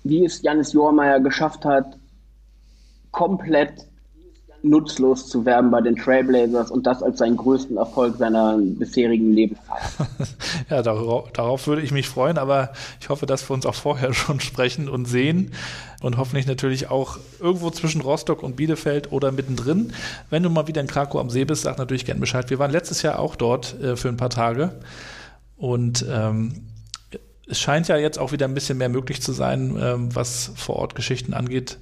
[0.03, 1.99] Wie es Janis Jormeier geschafft hat,
[3.11, 3.85] komplett
[4.63, 9.77] nutzlos zu werden bei den Trailblazers und das als seinen größten Erfolg seiner bisherigen Lebenszeit.
[10.69, 14.13] ja, darauf, darauf, würde ich mich freuen, aber ich hoffe, dass wir uns auch vorher
[14.13, 15.51] schon sprechen und sehen
[16.01, 19.93] und hoffentlich natürlich auch irgendwo zwischen Rostock und Bielefeld oder mittendrin.
[20.29, 22.49] Wenn du mal wieder in Krakau am See bist, sag natürlich gern Bescheid.
[22.49, 24.73] Wir waren letztes Jahr auch dort äh, für ein paar Tage
[25.57, 26.65] und ähm,
[27.47, 30.75] es scheint ja jetzt auch wieder ein bisschen mehr möglich zu sein, ähm, was vor
[30.75, 31.79] Ort Geschichten angeht.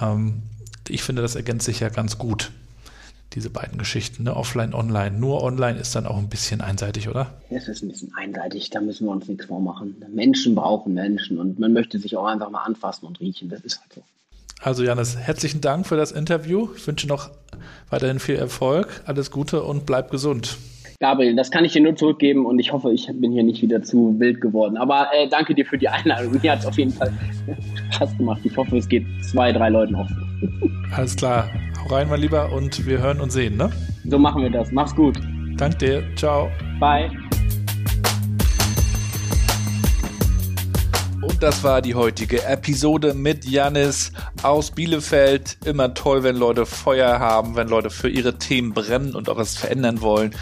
[0.00, 0.42] Ähm,
[0.88, 2.50] ich finde, das ergänzt sich ja ganz gut.
[3.32, 4.36] diese beiden Geschichten, ne?
[4.36, 5.18] offline, online.
[5.18, 7.34] Nur online ist dann auch ein bisschen einseitig, oder?
[7.50, 9.96] Es ist ein bisschen einseitig, da müssen wir uns nichts vormachen.
[10.12, 13.80] Menschen brauchen Menschen und man möchte sich auch einfach mal anfassen und riechen, das ist
[13.80, 14.02] halt so.
[14.60, 16.68] Also Janis, herzlichen Dank für das Interview.
[16.76, 17.30] Ich wünsche noch
[17.90, 20.56] weiterhin viel Erfolg, alles Gute und bleib gesund.
[21.00, 23.82] Gabriel, das kann ich dir nur zurückgeben und ich hoffe, ich bin hier nicht wieder
[23.82, 24.76] zu wild geworden.
[24.76, 26.40] Aber äh, danke dir für die Einladung.
[26.40, 27.12] Mir hat es auf jeden Fall
[27.90, 28.40] Spaß gemacht.
[28.44, 30.08] Ich hoffe, es geht zwei, drei Leuten auf.
[30.92, 31.50] Alles klar.
[31.82, 33.70] Hau rein, mein Lieber, und wir hören und sehen, ne?
[34.04, 34.70] So machen wir das.
[34.72, 35.18] Mach's gut.
[35.56, 36.02] Dank dir.
[36.16, 36.50] Ciao.
[36.78, 37.10] Bye.
[41.22, 45.56] Und das war die heutige Episode mit Janis aus Bielefeld.
[45.64, 49.56] Immer toll, wenn Leute Feuer haben, wenn Leute für ihre Themen brennen und auch was
[49.56, 50.34] verändern wollen.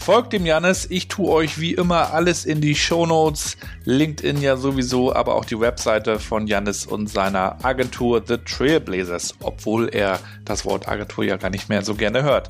[0.00, 0.86] Folgt dem Janis.
[0.88, 3.58] Ich tue euch wie immer alles in die Shownotes.
[3.84, 9.90] LinkedIn ja sowieso, aber auch die Webseite von Janis und seiner Agentur The Trailblazers, obwohl
[9.90, 12.48] er das Wort Agentur ja gar nicht mehr so gerne hört.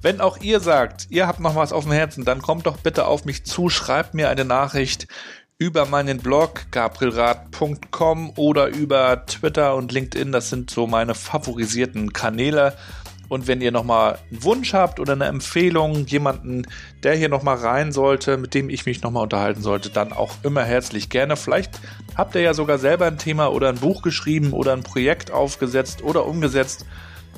[0.00, 3.06] Wenn auch ihr sagt, ihr habt noch was auf dem Herzen, dann kommt doch bitte
[3.06, 5.08] auf mich zu, schreibt mir eine Nachricht
[5.58, 10.32] über meinen Blog gabrielrad.com oder über Twitter und LinkedIn.
[10.32, 12.74] Das sind so meine favorisierten Kanäle.
[13.32, 16.66] Und wenn ihr nochmal einen Wunsch habt oder eine Empfehlung, jemanden,
[17.02, 20.64] der hier nochmal rein sollte, mit dem ich mich nochmal unterhalten sollte, dann auch immer
[20.64, 21.38] herzlich gerne.
[21.38, 21.80] Vielleicht
[22.14, 26.02] habt ihr ja sogar selber ein Thema oder ein Buch geschrieben oder ein Projekt aufgesetzt
[26.02, 26.84] oder umgesetzt